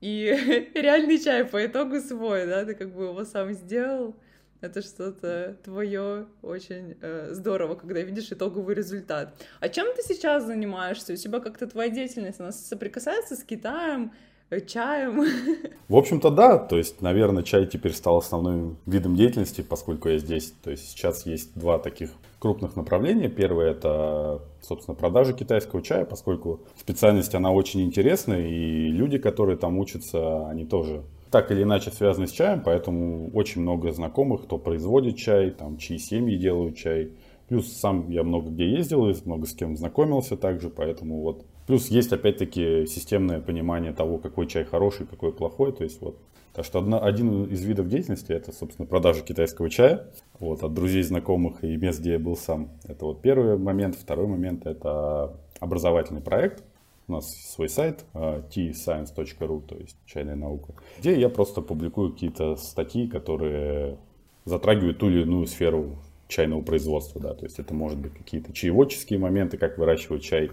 и 0.00 0.70
реальный 0.74 1.18
чай 1.18 1.44
по 1.44 1.64
итогу 1.64 2.00
свой, 2.00 2.46
да, 2.46 2.64
ты 2.64 2.74
как 2.74 2.94
бы 2.94 3.04
его 3.04 3.24
сам 3.24 3.52
сделал 3.52 4.16
это 4.60 4.82
что-то 4.82 5.56
твое 5.64 6.26
очень 6.42 6.96
э, 7.00 7.30
здорово, 7.32 7.74
когда 7.74 8.00
видишь 8.00 8.30
итоговый 8.30 8.74
результат. 8.74 9.34
А 9.60 9.68
чем 9.68 9.86
ты 9.96 10.02
сейчас 10.02 10.44
занимаешься? 10.44 11.14
У 11.14 11.16
тебя 11.16 11.40
как-то 11.40 11.66
твоя 11.66 11.90
деятельность, 11.90 12.40
она 12.40 12.52
соприкасается 12.52 13.36
с 13.36 13.42
Китаем, 13.42 14.12
э, 14.50 14.60
чаем? 14.60 15.24
В 15.88 15.96
общем-то, 15.96 16.30
да. 16.30 16.58
То 16.58 16.76
есть, 16.76 17.00
наверное, 17.00 17.42
чай 17.42 17.66
теперь 17.66 17.92
стал 17.92 18.18
основным 18.18 18.76
видом 18.86 19.16
деятельности, 19.16 19.62
поскольку 19.62 20.08
я 20.08 20.18
здесь. 20.18 20.52
То 20.62 20.70
есть 20.70 20.90
сейчас 20.90 21.24
есть 21.24 21.58
два 21.58 21.78
таких 21.78 22.10
крупных 22.38 22.76
направления. 22.76 23.28
Первое 23.28 23.70
это, 23.70 24.42
собственно, 24.60 24.94
продажа 24.94 25.32
китайского 25.32 25.82
чая, 25.82 26.04
поскольку 26.04 26.60
специальность 26.76 27.34
она 27.34 27.50
очень 27.50 27.82
интересная, 27.82 28.46
и 28.46 28.88
люди, 28.88 29.18
которые 29.18 29.56
там 29.56 29.78
учатся, 29.78 30.48
они 30.48 30.66
тоже 30.66 31.02
так 31.30 31.50
или 31.50 31.62
иначе 31.62 31.90
связаны 31.90 32.26
с 32.26 32.32
чаем, 32.32 32.62
поэтому 32.62 33.30
очень 33.32 33.62
много 33.62 33.92
знакомых, 33.92 34.44
кто 34.44 34.58
производит 34.58 35.16
чай, 35.16 35.50
там, 35.50 35.78
чьи 35.78 35.98
семьи 35.98 36.36
делают 36.36 36.76
чай. 36.76 37.12
Плюс 37.48 37.72
сам 37.72 38.10
я 38.10 38.22
много 38.22 38.50
где 38.50 38.70
ездил, 38.70 39.12
много 39.24 39.46
с 39.46 39.54
кем 39.54 39.76
знакомился 39.76 40.36
также, 40.36 40.70
поэтому 40.70 41.20
вот. 41.22 41.44
Плюс 41.66 41.88
есть 41.88 42.12
опять-таки 42.12 42.86
системное 42.86 43.40
понимание 43.40 43.92
того, 43.92 44.18
какой 44.18 44.46
чай 44.46 44.64
хороший, 44.64 45.06
какой 45.06 45.32
плохой. 45.32 45.72
То 45.72 45.84
есть 45.84 46.00
вот 46.00 46.16
так 46.52 46.64
что 46.64 46.80
одна, 46.80 46.98
один 46.98 47.44
из 47.44 47.62
видов 47.64 47.88
деятельности 47.88 48.32
это, 48.32 48.52
собственно, 48.52 48.86
продажа 48.86 49.22
китайского 49.22 49.70
чая 49.70 50.08
вот, 50.40 50.62
от 50.64 50.74
друзей, 50.74 51.02
знакомых 51.02 51.62
и 51.62 51.76
мест, 51.76 52.00
где 52.00 52.12
я 52.12 52.18
был 52.18 52.36
сам. 52.36 52.70
Это 52.84 53.04
вот 53.04 53.22
первый 53.22 53.56
момент. 53.56 53.94
Второй 53.94 54.26
момент 54.26 54.66
это 54.66 55.36
образовательный 55.60 56.20
проект. 56.20 56.64
У 57.10 57.12
нас 57.12 57.34
свой 57.34 57.68
сайт 57.68 58.04
uh, 58.14 58.48
tscience.ru, 58.48 59.66
то 59.66 59.76
есть 59.76 59.96
чайная 60.06 60.36
наука, 60.36 60.74
где 61.00 61.18
я 61.18 61.28
просто 61.28 61.60
публикую 61.60 62.12
какие-то 62.12 62.54
статьи, 62.54 63.08
которые 63.08 63.98
затрагивают 64.44 64.98
ту 64.98 65.10
или 65.10 65.22
иную 65.22 65.48
сферу 65.48 65.96
чайного 66.28 66.62
производства. 66.62 67.20
Да. 67.20 67.34
То 67.34 67.46
есть 67.46 67.58
это 67.58 67.74
может 67.74 67.98
быть 67.98 68.14
какие-то 68.14 68.52
чаеводческие 68.52 69.18
моменты, 69.18 69.58
как 69.58 69.76
выращивать 69.76 70.22
чай, 70.22 70.52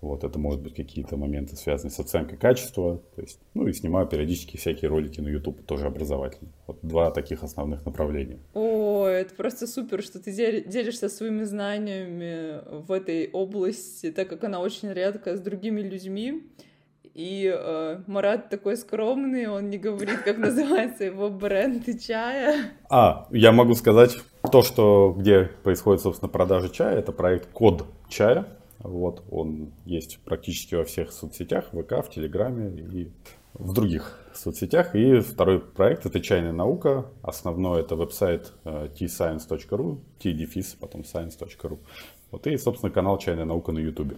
вот, 0.00 0.24
это 0.24 0.38
может 0.38 0.60
быть 0.60 0.74
какие-то 0.74 1.16
моменты, 1.16 1.56
связанные 1.56 1.90
с 1.90 1.98
оценкой 1.98 2.36
качества. 2.36 3.00
То 3.14 3.22
есть, 3.22 3.40
ну 3.54 3.66
и 3.66 3.72
снимаю 3.72 4.06
периодически 4.06 4.56
всякие 4.56 4.90
ролики 4.90 5.20
на 5.20 5.28
YouTube, 5.28 5.64
тоже 5.64 5.86
образовательные. 5.86 6.52
Вот 6.66 6.78
два 6.82 7.10
таких 7.10 7.42
основных 7.42 7.84
направления. 7.86 8.38
О, 8.54 9.06
это 9.06 9.34
просто 9.34 9.66
супер, 9.66 10.02
что 10.02 10.20
ты 10.20 10.32
делишься 10.32 11.08
своими 11.08 11.44
знаниями 11.44 12.60
в 12.86 12.92
этой 12.92 13.30
области, 13.30 14.12
так 14.12 14.28
как 14.28 14.44
она 14.44 14.60
очень 14.60 14.92
редкая 14.92 15.36
с 15.36 15.40
другими 15.40 15.80
людьми. 15.80 16.42
И 17.14 17.50
э, 17.50 18.00
Марат 18.06 18.50
такой 18.50 18.76
скромный, 18.76 19.46
он 19.46 19.70
не 19.70 19.78
говорит, 19.78 20.18
как 20.22 20.36
называется 20.36 21.04
его 21.04 21.30
бренд 21.30 21.86
чая. 21.98 22.72
А, 22.90 23.26
я 23.30 23.52
могу 23.52 23.74
сказать, 23.74 24.18
то, 24.52 24.60
что 24.60 25.14
где 25.16 25.44
происходит, 25.62 26.02
собственно, 26.02 26.28
продажа 26.28 26.68
чая, 26.68 26.98
это 26.98 27.12
проект 27.12 27.50
Код 27.52 27.86
чая. 28.10 28.46
Вот, 28.78 29.24
он 29.30 29.72
есть 29.84 30.18
практически 30.24 30.74
во 30.74 30.84
всех 30.84 31.12
соцсетях, 31.12 31.72
в 31.72 31.82
ВК, 31.82 32.04
в 32.04 32.10
Телеграме 32.10 32.70
и 32.70 33.10
в 33.54 33.72
других 33.72 34.20
соцсетях. 34.34 34.94
И 34.94 35.20
второй 35.20 35.60
проект– 35.60 36.04
это 36.06 36.20
«Чайная 36.20 36.52
наука». 36.52 37.06
Основной– 37.22 37.80
это 37.82 37.96
веб-сайт 37.96 38.52
э, 38.64 38.88
tscience.ru, 38.94 39.98
t-дефис, 40.18 40.76
потом 40.78 41.02
science.ru. 41.02 41.78
Вот, 42.30 42.46
и, 42.46 42.56
собственно, 42.58 42.92
канал 42.92 43.18
«Чайная 43.18 43.44
наука» 43.44 43.72
на 43.72 43.78
YouTube. 43.78 44.14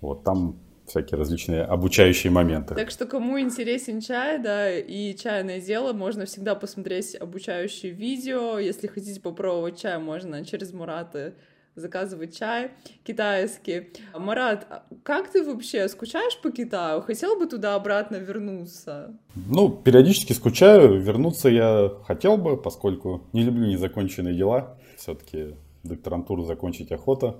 Вот, 0.00 0.24
там 0.24 0.58
всякие 0.86 1.18
различные 1.18 1.62
обучающие 1.62 2.30
моменты. 2.30 2.74
Так 2.74 2.90
что 2.90 3.06
кому 3.06 3.40
интересен 3.40 4.00
чай, 4.00 4.38
да, 4.38 4.72
и 4.72 5.14
чайное 5.16 5.60
дело, 5.60 5.92
можно 5.92 6.26
всегда 6.26 6.54
посмотреть 6.54 7.14
обучающие 7.16 7.92
видео. 7.92 8.58
Если 8.58 8.86
хотите 8.86 9.20
попробовать 9.20 9.80
чай, 9.80 9.98
можно 9.98 10.44
через 10.44 10.72
Мурата 10.72 11.34
заказывать 11.76 12.36
чай 12.36 12.72
китайский. 13.04 13.90
Марат, 14.14 14.66
как 15.04 15.30
ты 15.30 15.44
вообще 15.44 15.88
скучаешь 15.88 16.40
по 16.40 16.50
Китаю? 16.50 17.02
Хотел 17.02 17.38
бы 17.38 17.46
туда 17.46 17.74
обратно 17.74 18.16
вернуться? 18.16 19.14
Ну, 19.34 19.68
периодически 19.70 20.32
скучаю. 20.32 21.00
Вернуться 21.00 21.48
я 21.48 21.92
хотел 22.06 22.36
бы, 22.38 22.56
поскольку 22.56 23.28
не 23.32 23.42
люблю 23.42 23.66
незаконченные 23.66 24.34
дела. 24.34 24.78
Все-таки 24.96 25.54
докторантуру 25.84 26.44
закончить 26.44 26.90
охота. 26.90 27.36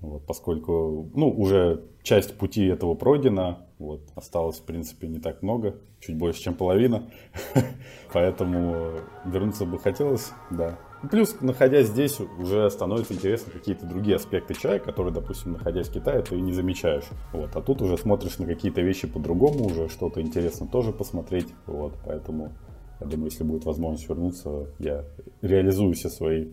Вот, 0.00 0.26
поскольку, 0.26 1.10
ну, 1.14 1.30
уже 1.30 1.82
часть 2.02 2.36
пути 2.36 2.66
этого 2.66 2.94
пройдена, 2.94 3.66
вот, 3.78 4.02
осталось, 4.14 4.58
в 4.58 4.64
принципе, 4.64 5.08
не 5.08 5.18
так 5.18 5.42
много, 5.42 5.76
чуть 5.98 6.18
больше, 6.18 6.42
чем 6.42 6.54
половина, 6.54 7.10
поэтому 8.12 9.00
вернуться 9.24 9.64
бы 9.64 9.78
хотелось, 9.78 10.32
да. 10.50 10.78
Плюс, 11.10 11.36
находясь 11.40 11.88
здесь, 11.88 12.18
уже 12.38 12.68
становится 12.70 13.14
интересно 13.14 13.52
какие-то 13.52 13.86
другие 13.86 14.16
аспекты 14.16 14.54
чая, 14.54 14.78
которые, 14.78 15.12
допустим, 15.12 15.52
находясь 15.52 15.88
в 15.88 15.92
Китае, 15.92 16.22
ты 16.22 16.40
не 16.40 16.52
замечаешь. 16.52 17.04
Вот. 17.32 17.54
А 17.54 17.60
тут 17.60 17.82
уже 17.82 17.96
смотришь 17.98 18.38
на 18.38 18.46
какие-то 18.46 18.80
вещи 18.80 19.06
по-другому, 19.06 19.66
уже 19.66 19.88
что-то 19.88 20.20
интересно 20.20 20.66
тоже 20.66 20.92
посмотреть. 20.92 21.48
Вот. 21.66 21.94
Поэтому, 22.04 22.52
я 23.00 23.06
думаю, 23.06 23.30
если 23.30 23.44
будет 23.44 23.64
возможность 23.64 24.08
вернуться, 24.08 24.68
я 24.78 25.04
реализую 25.42 25.94
все 25.94 26.08
свои, 26.08 26.48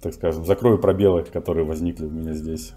так 0.00 0.14
скажем, 0.14 0.44
закрою 0.44 0.78
пробелы, 0.78 1.24
которые 1.24 1.64
возникли 1.64 2.06
у 2.06 2.10
меня 2.10 2.34
здесь 2.34 2.74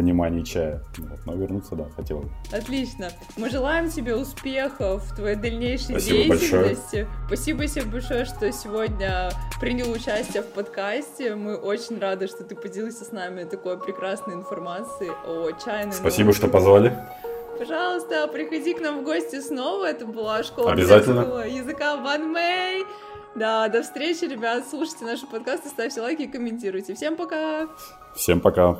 понимании 0.00 0.42
чая. 0.42 0.82
Вот. 0.96 1.18
Но 1.26 1.34
вернуться, 1.34 1.74
да, 1.74 1.84
хотел 1.94 2.20
бы. 2.20 2.30
Отлично. 2.50 3.10
Мы 3.36 3.50
желаем 3.50 3.90
тебе 3.90 4.16
успехов 4.16 5.04
в 5.04 5.14
твоей 5.14 5.36
дальнейшей 5.36 6.00
Спасибо 6.00 6.36
деятельности. 6.36 6.56
Большое. 6.56 7.08
Спасибо 7.26 7.66
тебе 7.66 7.84
большое, 7.84 8.24
что 8.24 8.50
сегодня 8.50 9.30
принял 9.60 9.90
участие 9.90 10.42
в 10.42 10.46
подкасте. 10.46 11.34
Мы 11.34 11.54
очень 11.56 11.98
рады, 11.98 12.28
что 12.28 12.44
ты 12.44 12.54
поделился 12.56 13.04
с 13.04 13.12
нами 13.12 13.44
такой 13.44 13.78
прекрасной 13.78 14.34
информацией 14.34 15.10
о 15.26 15.50
чайной 15.62 15.92
Спасибо, 15.92 16.28
науке. 16.28 16.38
что 16.38 16.48
позвали. 16.48 16.98
Пожалуйста, 17.58 18.26
приходи 18.28 18.72
к 18.72 18.80
нам 18.80 19.02
в 19.02 19.04
гости 19.04 19.38
снова. 19.40 19.84
Это 19.84 20.06
была 20.06 20.42
школа 20.42 20.72
Обязательно. 20.72 21.44
языка 21.44 21.96
Ван 21.96 22.32
Мэй. 22.32 22.86
Да, 23.34 23.68
до 23.68 23.82
встречи, 23.82 24.24
ребят. 24.24 24.64
Слушайте 24.68 25.04
наши 25.04 25.26
подкасты, 25.26 25.68
ставьте 25.68 26.00
лайки 26.00 26.22
и 26.22 26.26
комментируйте. 26.26 26.94
Всем 26.94 27.16
пока! 27.16 27.68
Всем 28.16 28.40
пока! 28.40 28.78